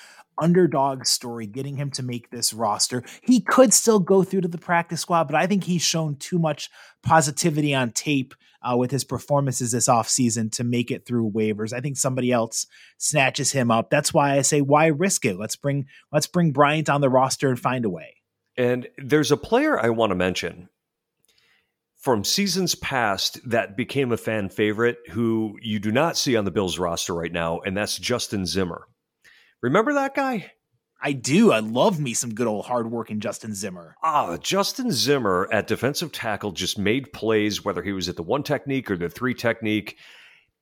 underdog 0.42 1.06
story 1.06 1.46
getting 1.46 1.78
him 1.78 1.92
to 1.92 2.04
make 2.04 2.30
this 2.30 2.54
roster. 2.54 3.04
He 3.22 3.42
could 3.42 3.74
still 3.74 4.00
go 4.00 4.24
through 4.24 4.42
to 4.42 4.48
the 4.48 4.58
practice 4.58 5.02
squad, 5.02 5.26
but 5.26 5.36
I 5.36 5.48
think 5.48 5.64
he's 5.64 5.82
shown 5.82 6.16
too 6.16 6.40
much 6.40 6.70
positivity 7.04 7.74
on 7.74 7.92
tape 7.92 8.34
uh, 8.62 8.76
with 8.76 8.92
his 8.92 9.04
performances 9.04 9.72
this 9.72 9.88
offseason 9.88 10.52
to 10.54 10.64
make 10.64 10.92
it 10.92 11.06
through 11.06 11.32
waivers. 11.32 11.74
I 11.74 11.80
think 11.80 11.98
somebody 11.98 12.32
else 12.32 12.68
snatches 12.98 13.52
him 13.52 13.72
up. 13.72 13.90
That's 13.90 14.14
why 14.14 14.38
I 14.38 14.42
say 14.42 14.62
why 14.62 14.88
risk 14.88 15.26
it? 15.26 15.38
Let's 15.38 15.56
bring 15.56 15.88
let's 16.12 16.28
bring 16.28 16.52
Bryant 16.52 16.90
on 16.90 17.02
the 17.02 17.10
roster 17.10 17.50
and 17.50 17.60
find 17.60 17.86
a 17.86 17.90
way. 17.90 18.16
And 18.58 18.88
there's 18.98 19.32
a 19.32 19.38
player 19.38 19.80
I 19.80 19.90
want 19.90 20.12
to 20.12 20.16
mention 20.16 20.70
from 22.00 22.24
seasons 22.24 22.76
past 22.76 23.40
that 23.50 23.76
became 23.76 24.12
a 24.12 24.18
fan 24.18 24.50
favorite 24.50 24.98
who 25.12 25.58
you 25.62 25.80
do 25.80 25.92
not 25.92 26.18
see 26.18 26.36
on 26.36 26.46
the 26.46 26.52
Bills 26.52 26.80
roster 26.80 27.14
right 27.14 27.32
now, 27.32 27.60
and 27.60 27.76
that's 27.76 27.98
Justin 27.98 28.46
Zimmer. 28.46 28.88
Remember 29.62 29.94
that 29.94 30.16
guy? 30.16 30.52
I 31.02 31.14
do. 31.14 31.52
I 31.52 31.60
love 31.60 32.00
me 32.00 32.14
some 32.14 32.34
good 32.34 32.48
old 32.48 32.66
hardworking 32.66 33.20
Justin 33.20 33.56
Zimmer. 33.56 33.96
Ah, 34.04 34.38
Justin 34.38 34.92
Zimmer 34.92 35.48
at 35.52 35.68
defensive 35.68 36.12
tackle 36.12 36.52
just 36.52 36.78
made 36.78 37.14
plays, 37.14 37.64
whether 37.64 37.82
he 37.82 37.94
was 37.94 38.10
at 38.10 38.18
the 38.18 38.24
one 38.24 38.44
technique 38.44 38.92
or 38.92 38.98
the 38.98 39.10
three 39.10 39.34
technique. 39.34 39.98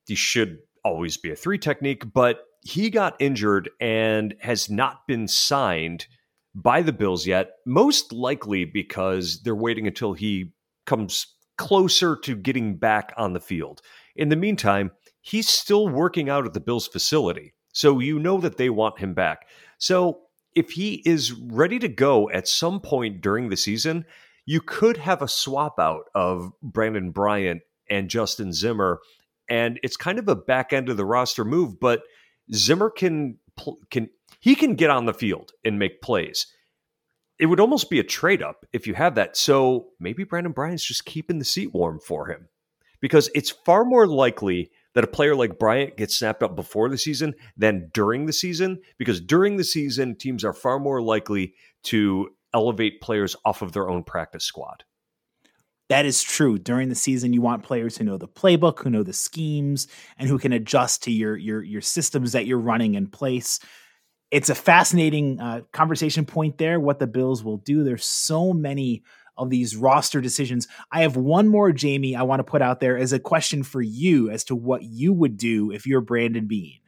He 0.06 0.14
should 0.14 0.58
always 0.84 1.16
be 1.16 1.30
a 1.30 1.36
three 1.36 1.58
technique, 1.58 2.12
but 2.12 2.44
he 2.62 2.90
got 2.90 3.16
injured 3.18 3.70
and 3.80 4.34
has 4.40 4.70
not 4.70 5.06
been 5.08 5.26
signed 5.26 6.06
by 6.54 6.82
the 6.82 6.92
Bills 6.92 7.26
yet, 7.26 7.50
most 7.66 8.12
likely 8.12 8.64
because 8.64 9.42
they're 9.42 9.54
waiting 9.54 9.86
until 9.86 10.12
he 10.12 10.52
comes 10.86 11.26
closer 11.56 12.16
to 12.16 12.36
getting 12.36 12.76
back 12.76 13.12
on 13.16 13.32
the 13.32 13.40
field. 13.40 13.80
In 14.16 14.28
the 14.28 14.36
meantime, 14.36 14.92
he's 15.20 15.48
still 15.48 15.88
working 15.88 16.28
out 16.28 16.46
at 16.46 16.54
the 16.54 16.60
Bills 16.60 16.86
facility. 16.86 17.54
So 17.78 18.00
you 18.00 18.18
know 18.18 18.40
that 18.40 18.56
they 18.56 18.70
want 18.70 18.98
him 18.98 19.14
back. 19.14 19.46
So 19.78 20.22
if 20.56 20.70
he 20.70 20.94
is 21.06 21.32
ready 21.32 21.78
to 21.78 21.86
go 21.86 22.28
at 22.30 22.48
some 22.48 22.80
point 22.80 23.20
during 23.20 23.50
the 23.50 23.56
season, 23.56 24.04
you 24.46 24.60
could 24.60 24.96
have 24.96 25.22
a 25.22 25.28
swap 25.28 25.78
out 25.78 26.06
of 26.12 26.52
Brandin 26.60 27.12
Bryant 27.12 27.62
and 27.88 28.10
Justin 28.10 28.52
Zimmer. 28.52 28.98
And 29.48 29.78
it's 29.84 29.96
kind 29.96 30.18
of 30.18 30.26
a 30.26 30.34
back 30.34 30.72
end 30.72 30.88
of 30.88 30.96
the 30.96 31.04
roster 31.04 31.44
move, 31.44 31.78
but 31.78 32.02
Zimmer 32.52 32.90
can 32.90 33.38
can 33.90 34.10
he 34.40 34.56
can 34.56 34.74
get 34.74 34.90
on 34.90 35.06
the 35.06 35.14
field 35.14 35.52
and 35.64 35.78
make 35.78 36.02
plays. 36.02 36.48
It 37.38 37.46
would 37.46 37.60
almost 37.60 37.90
be 37.90 38.00
a 38.00 38.04
trade 38.04 38.42
up 38.42 38.66
if 38.72 38.88
you 38.88 38.94
have 38.94 39.14
that. 39.14 39.36
So 39.36 39.90
maybe 40.00 40.24
Brandin 40.24 40.52
Bryant's 40.52 40.84
just 40.84 41.04
keeping 41.04 41.38
the 41.38 41.44
seat 41.44 41.72
warm 41.72 42.00
for 42.00 42.26
him 42.26 42.48
because 42.98 43.30
it's 43.36 43.50
far 43.50 43.84
more 43.84 44.08
likely 44.08 44.72
that 44.98 45.04
a 45.04 45.06
player 45.06 45.36
like 45.36 45.60
Bryant 45.60 45.96
gets 45.96 46.16
snapped 46.16 46.42
up 46.42 46.56
before 46.56 46.88
the 46.88 46.98
season 46.98 47.32
than 47.56 47.88
during 47.94 48.26
the 48.26 48.32
season, 48.32 48.80
because 48.98 49.20
during 49.20 49.56
the 49.56 49.62
season, 49.62 50.16
teams 50.16 50.44
are 50.44 50.52
far 50.52 50.80
more 50.80 51.00
likely 51.00 51.54
to 51.84 52.30
elevate 52.52 53.00
players 53.00 53.36
off 53.44 53.62
of 53.62 53.70
their 53.70 53.88
own 53.88 54.02
practice 54.02 54.42
squad. 54.42 54.82
That 55.88 56.04
is 56.04 56.20
true. 56.20 56.58
During 56.58 56.88
the 56.88 56.96
season, 56.96 57.32
you 57.32 57.40
want 57.40 57.62
players 57.62 57.96
who 57.96 58.02
know 58.02 58.18
the 58.18 58.26
playbook, 58.26 58.80
who 58.80 58.90
know 58.90 59.04
the 59.04 59.12
schemes, 59.12 59.86
and 60.18 60.28
who 60.28 60.36
can 60.36 60.52
adjust 60.52 61.04
to 61.04 61.12
your 61.12 61.36
your 61.36 61.62
your 61.62 61.80
systems 61.80 62.32
that 62.32 62.46
you're 62.46 62.58
running 62.58 62.96
in 62.96 63.06
place. 63.06 63.60
It's 64.32 64.50
a 64.50 64.54
fascinating 64.56 65.38
uh, 65.38 65.60
conversation 65.72 66.26
point 66.26 66.58
there. 66.58 66.80
What 66.80 66.98
the 66.98 67.06
Bills 67.06 67.44
will 67.44 67.58
do. 67.58 67.84
There's 67.84 68.04
so 68.04 68.52
many 68.52 69.04
of 69.38 69.50
these 69.50 69.76
roster 69.76 70.20
decisions. 70.20 70.68
I 70.92 71.02
have 71.02 71.16
one 71.16 71.48
more, 71.48 71.72
Jamie, 71.72 72.16
I 72.16 72.22
want 72.22 72.40
to 72.40 72.44
put 72.44 72.60
out 72.60 72.80
there 72.80 72.98
as 72.98 73.12
a 73.12 73.18
question 73.18 73.62
for 73.62 73.80
you 73.80 74.28
as 74.30 74.44
to 74.44 74.54
what 74.54 74.82
you 74.82 75.12
would 75.12 75.36
do 75.36 75.70
if 75.70 75.86
you're 75.86 76.00
Brandon 76.00 76.46
Beane. 76.46 76.80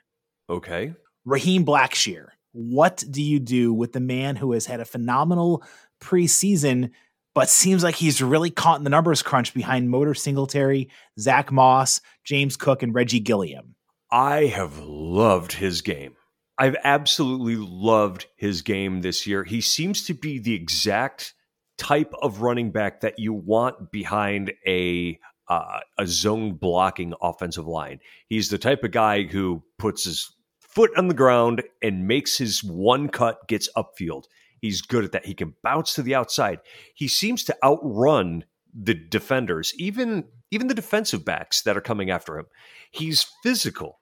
Okay. 0.50 0.94
Raheem 1.24 1.64
Blackshear. 1.64 2.28
What 2.52 3.04
do 3.08 3.22
you 3.22 3.38
do 3.38 3.72
with 3.72 3.92
the 3.92 4.00
man 4.00 4.36
who 4.36 4.52
has 4.52 4.66
had 4.66 4.80
a 4.80 4.84
phenomenal 4.84 5.62
preseason, 6.02 6.90
but 7.34 7.48
seems 7.48 7.84
like 7.84 7.94
he's 7.94 8.20
really 8.20 8.50
caught 8.50 8.78
in 8.78 8.84
the 8.84 8.90
numbers 8.90 9.22
crunch 9.22 9.54
behind 9.54 9.88
Motor 9.88 10.14
Singletary, 10.14 10.90
Zach 11.18 11.52
Moss, 11.52 12.00
James 12.24 12.56
Cook, 12.56 12.82
and 12.82 12.92
Reggie 12.92 13.20
Gilliam? 13.20 13.76
I 14.10 14.46
have 14.46 14.78
loved 14.80 15.52
his 15.52 15.82
game. 15.82 16.16
I've 16.58 16.76
absolutely 16.82 17.56
loved 17.56 18.26
his 18.36 18.62
game 18.62 19.00
this 19.00 19.26
year. 19.26 19.44
He 19.44 19.60
seems 19.60 20.04
to 20.04 20.14
be 20.14 20.38
the 20.38 20.54
exact 20.54 21.32
type 21.80 22.12
of 22.20 22.42
running 22.42 22.70
back 22.70 23.00
that 23.00 23.18
you 23.18 23.32
want 23.32 23.90
behind 23.90 24.52
a 24.66 25.18
uh, 25.48 25.80
a 25.98 26.06
zone 26.06 26.52
blocking 26.52 27.12
offensive 27.20 27.66
line. 27.66 27.98
He's 28.28 28.50
the 28.50 28.58
type 28.58 28.84
of 28.84 28.92
guy 28.92 29.24
who 29.24 29.64
puts 29.78 30.04
his 30.04 30.32
foot 30.60 30.92
on 30.96 31.08
the 31.08 31.14
ground 31.14 31.64
and 31.82 32.06
makes 32.06 32.38
his 32.38 32.62
one 32.62 33.08
cut, 33.08 33.48
gets 33.48 33.68
upfield. 33.76 34.26
He's 34.60 34.80
good 34.80 35.04
at 35.04 35.10
that. 35.12 35.26
He 35.26 35.34
can 35.34 35.54
bounce 35.64 35.94
to 35.94 36.02
the 36.02 36.14
outside. 36.14 36.60
He 36.94 37.08
seems 37.08 37.42
to 37.44 37.56
outrun 37.64 38.44
the 38.72 38.94
defenders, 38.94 39.72
even 39.76 40.24
even 40.52 40.68
the 40.68 40.74
defensive 40.74 41.24
backs 41.24 41.62
that 41.62 41.76
are 41.76 41.80
coming 41.80 42.10
after 42.10 42.38
him. 42.38 42.46
He's 42.92 43.26
physical. 43.42 44.00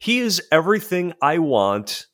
He 0.00 0.18
is 0.18 0.42
everything 0.50 1.12
I 1.20 1.38
want 1.38 2.06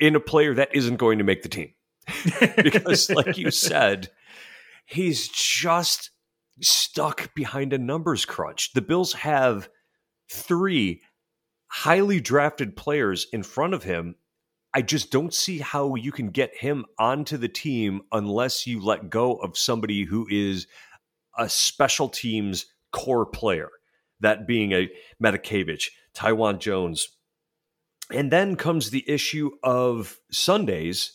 in 0.00 0.16
a 0.16 0.20
player 0.20 0.54
that 0.54 0.74
isn't 0.74 0.96
going 0.96 1.18
to 1.18 1.24
make 1.24 1.42
the 1.42 1.48
team. 1.48 1.72
because, 2.56 3.10
like 3.10 3.36
you 3.36 3.50
said, 3.50 4.10
he's 4.84 5.28
just 5.28 6.10
stuck 6.60 7.34
behind 7.34 7.72
a 7.72 7.78
numbers 7.78 8.24
crunch. 8.24 8.72
The 8.72 8.82
Bills 8.82 9.12
have 9.14 9.68
three 10.30 11.02
highly 11.68 12.20
drafted 12.20 12.76
players 12.76 13.26
in 13.32 13.42
front 13.42 13.74
of 13.74 13.82
him. 13.82 14.16
I 14.72 14.82
just 14.82 15.10
don't 15.10 15.32
see 15.32 15.58
how 15.58 15.94
you 15.94 16.12
can 16.12 16.30
get 16.30 16.56
him 16.56 16.84
onto 16.98 17.36
the 17.36 17.48
team 17.48 18.02
unless 18.12 18.66
you 18.66 18.80
let 18.80 19.10
go 19.10 19.34
of 19.36 19.56
somebody 19.56 20.04
who 20.04 20.26
is 20.30 20.66
a 21.38 21.48
special 21.48 22.08
teams 22.08 22.66
core 22.92 23.26
player, 23.26 23.70
that 24.20 24.46
being 24.46 24.72
a 24.72 24.88
Matakevich, 25.22 25.88
Taiwan 26.12 26.58
Jones. 26.58 27.08
And 28.10 28.30
then 28.30 28.56
comes 28.56 28.90
the 28.90 29.08
issue 29.08 29.50
of 29.62 30.18
Sundays 30.30 31.12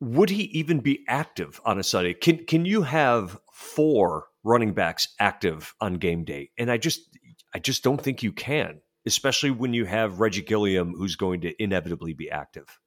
would 0.00 0.30
he 0.30 0.44
even 0.44 0.80
be 0.80 1.04
active 1.08 1.60
on 1.64 1.78
a 1.78 1.82
Sunday? 1.82 2.14
Can 2.14 2.44
can 2.46 2.64
you 2.64 2.82
have 2.82 3.38
four 3.52 4.26
running 4.42 4.72
backs 4.72 5.08
active 5.18 5.74
on 5.80 5.94
game 5.94 6.24
day? 6.24 6.50
And 6.58 6.70
I 6.70 6.78
just 6.78 7.00
I 7.54 7.58
just 7.58 7.82
don't 7.82 8.00
think 8.00 8.22
you 8.22 8.32
can, 8.32 8.80
especially 9.06 9.50
when 9.50 9.74
you 9.74 9.84
have 9.84 10.20
Reggie 10.20 10.42
Gilliam 10.42 10.94
who's 10.94 11.16
going 11.16 11.42
to 11.42 11.62
inevitably 11.62 12.14
be 12.14 12.30
active. 12.30 12.78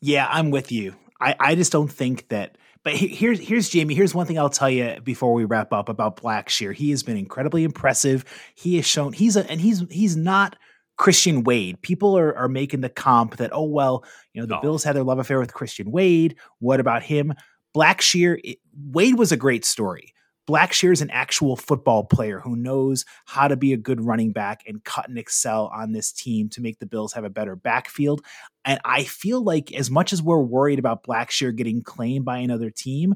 Yeah, 0.00 0.26
I'm 0.30 0.50
with 0.50 0.72
you. 0.72 0.94
I, 1.20 1.34
I 1.38 1.54
just 1.54 1.72
don't 1.72 1.90
think 1.90 2.28
that 2.28 2.58
but 2.84 2.96
here's 2.96 3.40
here's 3.40 3.68
Jamie. 3.68 3.94
Here's 3.94 4.14
one 4.14 4.26
thing 4.26 4.38
I'll 4.38 4.48
tell 4.48 4.70
you 4.70 4.98
before 5.02 5.34
we 5.34 5.44
wrap 5.44 5.72
up 5.72 5.88
about 5.88 6.16
Blackshear. 6.16 6.72
He 6.72 6.90
has 6.90 7.02
been 7.02 7.16
incredibly 7.16 7.64
impressive. 7.64 8.24
He 8.54 8.76
has 8.76 8.86
shown 8.86 9.12
he's 9.12 9.36
a 9.36 9.48
and 9.50 9.60
he's 9.60 9.84
he's 9.90 10.16
not 10.16 10.56
Christian 10.98 11.44
Wade. 11.44 11.80
People 11.80 12.18
are, 12.18 12.36
are 12.36 12.48
making 12.48 12.82
the 12.82 12.88
comp 12.88 13.36
that, 13.36 13.50
oh, 13.52 13.64
well, 13.64 14.04
you 14.34 14.40
know, 14.40 14.46
the 14.46 14.58
oh. 14.58 14.60
Bills 14.60 14.84
had 14.84 14.94
their 14.94 15.04
love 15.04 15.18
affair 15.18 15.38
with 15.38 15.54
Christian 15.54 15.90
Wade. 15.90 16.36
What 16.58 16.80
about 16.80 17.02
him? 17.02 17.32
Blackshear, 17.74 18.38
it, 18.44 18.58
Wade 18.76 19.18
was 19.18 19.32
a 19.32 19.36
great 19.36 19.64
story. 19.64 20.12
Blackshear 20.48 20.92
is 20.92 21.02
an 21.02 21.10
actual 21.10 21.56
football 21.56 22.04
player 22.04 22.40
who 22.40 22.56
knows 22.56 23.04
how 23.26 23.48
to 23.48 23.56
be 23.56 23.74
a 23.74 23.76
good 23.76 24.00
running 24.00 24.32
back 24.32 24.62
and 24.66 24.82
cut 24.82 25.06
and 25.08 25.18
excel 25.18 25.70
on 25.74 25.92
this 25.92 26.10
team 26.10 26.48
to 26.48 26.62
make 26.62 26.78
the 26.78 26.86
Bills 26.86 27.12
have 27.12 27.24
a 27.24 27.30
better 27.30 27.54
backfield. 27.54 28.24
And 28.64 28.80
I 28.84 29.04
feel 29.04 29.42
like 29.42 29.72
as 29.72 29.90
much 29.90 30.12
as 30.12 30.22
we're 30.22 30.40
worried 30.40 30.78
about 30.78 31.04
Blackshear 31.04 31.54
getting 31.54 31.82
claimed 31.82 32.24
by 32.24 32.38
another 32.38 32.70
team, 32.70 33.14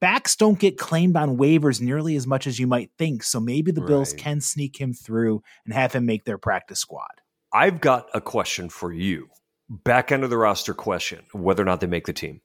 backs 0.00 0.34
don't 0.36 0.58
get 0.58 0.78
claimed 0.78 1.16
on 1.16 1.36
waivers 1.36 1.80
nearly 1.80 2.16
as 2.16 2.26
much 2.26 2.46
as 2.46 2.58
you 2.58 2.66
might 2.66 2.90
think. 2.98 3.22
So 3.22 3.38
maybe 3.38 3.70
the 3.70 3.82
Bills 3.82 4.12
can 4.12 4.40
sneak 4.40 4.80
him 4.80 4.92
through 4.92 5.42
and 5.64 5.74
have 5.74 5.92
him 5.92 6.06
make 6.06 6.24
their 6.24 6.38
practice 6.38 6.80
squad. 6.80 7.20
I've 7.52 7.80
got 7.80 8.08
a 8.14 8.20
question 8.20 8.68
for 8.68 8.92
you. 8.92 9.28
Back 9.68 10.10
end 10.10 10.24
of 10.24 10.30
the 10.30 10.36
roster 10.36 10.74
question, 10.74 11.24
whether 11.32 11.62
or 11.62 11.66
not 11.66 11.80
they 11.80 11.86
make 11.86 12.06
the 12.06 12.12
team. 12.12 12.40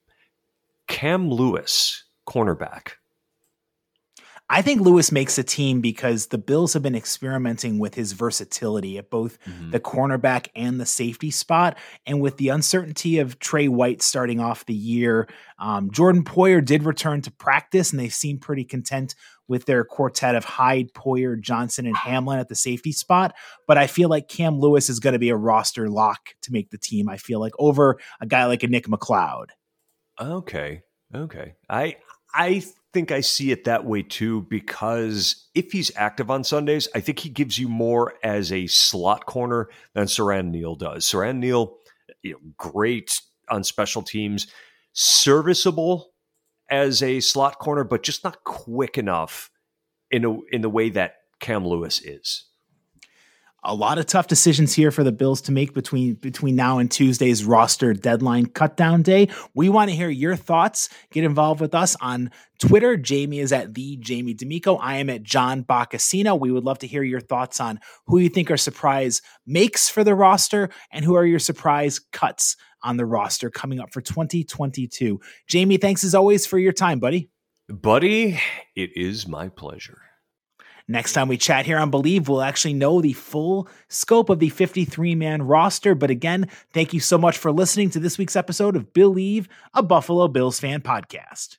Cam 0.88 1.32
Lewis, 1.32 2.04
cornerback. 2.28 2.94
I 4.48 4.62
think 4.62 4.82
Lewis 4.82 5.12
makes 5.12 5.40
a 5.40 5.44
team 5.44 5.82
because 5.82 6.28
the 6.28 6.38
Bills 6.38 6.74
have 6.74 6.84
been 6.84 6.96
experimenting 6.96 7.80
with 7.80 7.96
his 7.96 8.12
versatility 8.12 9.00
at 9.00 9.10
both 9.10 9.40
the 9.72 9.80
cornerback 9.80 10.50
and 10.56 10.80
the 10.80 10.86
safety 10.86 11.32
spot. 11.32 11.78
And 12.06 12.22
with 12.22 12.38
the 12.38 12.50
uncertainty 12.50 13.18
of 13.18 13.40
Tre 13.40 13.68
White 13.68 14.04
starting 14.04 14.40
off 14.40 14.66
the 14.68 14.76
year, 14.76 15.28
um, 15.58 15.90
Jordan 15.90 16.24
Poyer 16.24 16.64
did 16.64 16.84
return 16.84 17.22
to 17.22 17.32
practice, 17.32 17.92
and 17.92 18.00
they 18.00 18.10
seem 18.10 18.38
pretty 18.38 18.64
content 18.64 19.16
with 19.48 19.66
their 19.66 19.84
quartet 19.84 20.36
of 20.36 20.46
Hyde, 20.46 20.94
Poyer, 20.94 21.40
Johnson, 21.40 21.88
and 21.88 21.98
Hamlin 21.98 22.40
at 22.40 22.48
the 22.48 22.56
safety 22.56 22.92
spot. 22.92 23.34
But 23.68 23.80
I 23.80 23.88
feel 23.88 24.10
like 24.10 24.28
Cam 24.28 24.60
Lewis 24.60 24.90
is 24.90 25.00
going 25.00 25.14
to 25.14 25.20
be 25.20 25.30
a 25.30 25.36
roster 25.36 25.90
lock 25.90 26.36
to 26.44 26.52
make 26.52 26.70
the 26.70 26.78
team. 26.78 27.10
I 27.10 27.18
feel 27.18 27.40
like 27.40 27.54
over 27.58 28.00
a 28.22 28.28
guy 28.28 28.46
like 28.46 28.62
a 28.62 28.68
Nick 28.68 28.88
McLeod. 28.88 29.48
Okay. 30.20 30.84
Okay. 31.14 31.56
I 31.70 31.98
I 32.36 32.64
think 32.94 33.12
I 33.12 33.22
see 33.22 33.52
it 33.52 33.64
that 33.64 33.86
way 33.86 34.04
too 34.04 34.42
because 34.44 35.48
if 35.56 35.72
he's 35.72 35.92
active 35.96 36.30
on 36.30 36.44
Sundays, 36.44 36.88
I 36.94 37.00
think 37.00 37.20
he 37.20 37.30
gives 37.30 37.58
you 37.58 37.68
more 37.70 38.16
as 38.24 38.52
a 38.52 38.68
slot 38.68 39.26
corner 39.26 39.70
than 39.94 40.06
Siran 40.06 40.52
Neal 40.52 40.76
does. 40.76 41.06
Siran 41.06 41.38
Neal, 41.38 41.78
you 42.22 42.34
know, 42.34 42.40
great 42.58 43.22
on 43.50 43.64
special 43.64 44.02
teams, 44.02 44.48
serviceable 44.94 46.12
as 46.70 47.02
a 47.02 47.20
slot 47.22 47.60
corner, 47.60 47.84
but 47.84 48.04
just 48.04 48.24
not 48.24 48.44
quick 48.44 48.98
enough 48.98 49.50
in 50.12 50.26
a 50.26 50.38
in 50.52 50.62
the 50.62 50.70
way 50.70 50.90
that 50.90 51.16
Cam 51.40 51.66
Lewis 51.66 52.02
is. 52.02 52.46
A 53.66 53.74
lot 53.74 53.98
of 53.98 54.06
tough 54.06 54.28
decisions 54.28 54.74
here 54.74 54.92
for 54.92 55.04
the 55.04 55.12
Bills 55.12 55.42
to 55.42 55.52
make 55.52 55.74
between 55.74 56.14
between 56.14 56.56
now 56.56 56.78
and 56.78 56.90
Tuesday's 56.90 57.44
roster 57.44 57.94
deadline 57.94 58.46
cutdown 58.46 59.04
day. 59.04 59.28
We 59.54 59.70
want 59.70 59.90
to 59.90 59.96
hear 59.96 60.10
your 60.10 60.36
thoughts. 60.36 60.88
Get 61.12 61.24
involved 61.24 61.60
with 61.60 61.74
us 61.74 61.96
on 62.00 62.32
Twitter. 62.60 62.96
Jamie 62.96 63.40
is 63.40 63.52
at 63.52 63.74
the 63.74 63.98
Jamie 63.98 64.36
D'Amico. 64.36 64.76
I 64.76 64.98
am 64.98 65.10
at 65.10 65.24
John 65.24 65.64
Boccacino. 65.64 66.40
We 66.40 66.52
would 66.52 66.64
love 66.64 66.80
to 66.80 66.88
hear 66.88 67.04
your 67.04 67.20
thoughts 67.20 67.60
on 67.60 67.80
who 68.06 68.20
you 68.20 68.30
think 68.30 68.52
are 68.52 68.58
surprise 68.58 69.22
makes 69.46 69.90
for 69.90 70.04
the 70.04 70.16
roster 70.16 70.70
and 70.92 71.04
who 71.04 71.16
are 71.16 71.26
your 71.26 71.40
surprise 71.40 72.00
cuts 72.12 72.56
on 72.84 72.98
the 72.98 73.06
roster 73.06 73.50
coming 73.50 73.80
up 73.80 73.92
for 73.92 74.02
2022. 74.02 75.20
Jamie, 75.48 75.78
thanks 75.78 76.04
as 76.04 76.14
always 76.14 76.46
for 76.46 76.60
your 76.60 76.72
time, 76.72 77.00
buddy. 77.00 77.30
Buddy, 77.68 78.40
it 78.76 78.92
is 78.96 79.28
my 79.28 79.50
pleasure. 79.50 80.02
Next 80.88 81.14
time 81.14 81.28
we 81.28 81.38
chat 81.38 81.66
here 81.66 81.80
on 81.80 81.90
Billieve, 81.90 82.30
we'll 82.30 82.44
actually 82.44 82.74
know 82.74 83.02
the 83.02 83.14
full 83.14 83.68
scope 83.88 84.30
of 84.30 84.40
the 84.40 84.50
53 84.50 85.16
man 85.16 85.42
roster. 85.42 85.96
But 85.96 86.12
again, 86.12 86.48
thank 86.74 86.94
you 86.94 87.00
so 87.00 87.18
much 87.18 87.38
for 87.38 87.52
listening 87.52 87.90
to 87.92 88.00
this 88.00 88.18
week's 88.18 88.36
episode 88.36 88.76
of 88.76 88.94
Billieve, 88.94 89.48
a 89.74 89.82
Buffalo 89.82 90.28
Bills 90.28 90.60
fan 90.60 90.82
podcast. 90.82 91.58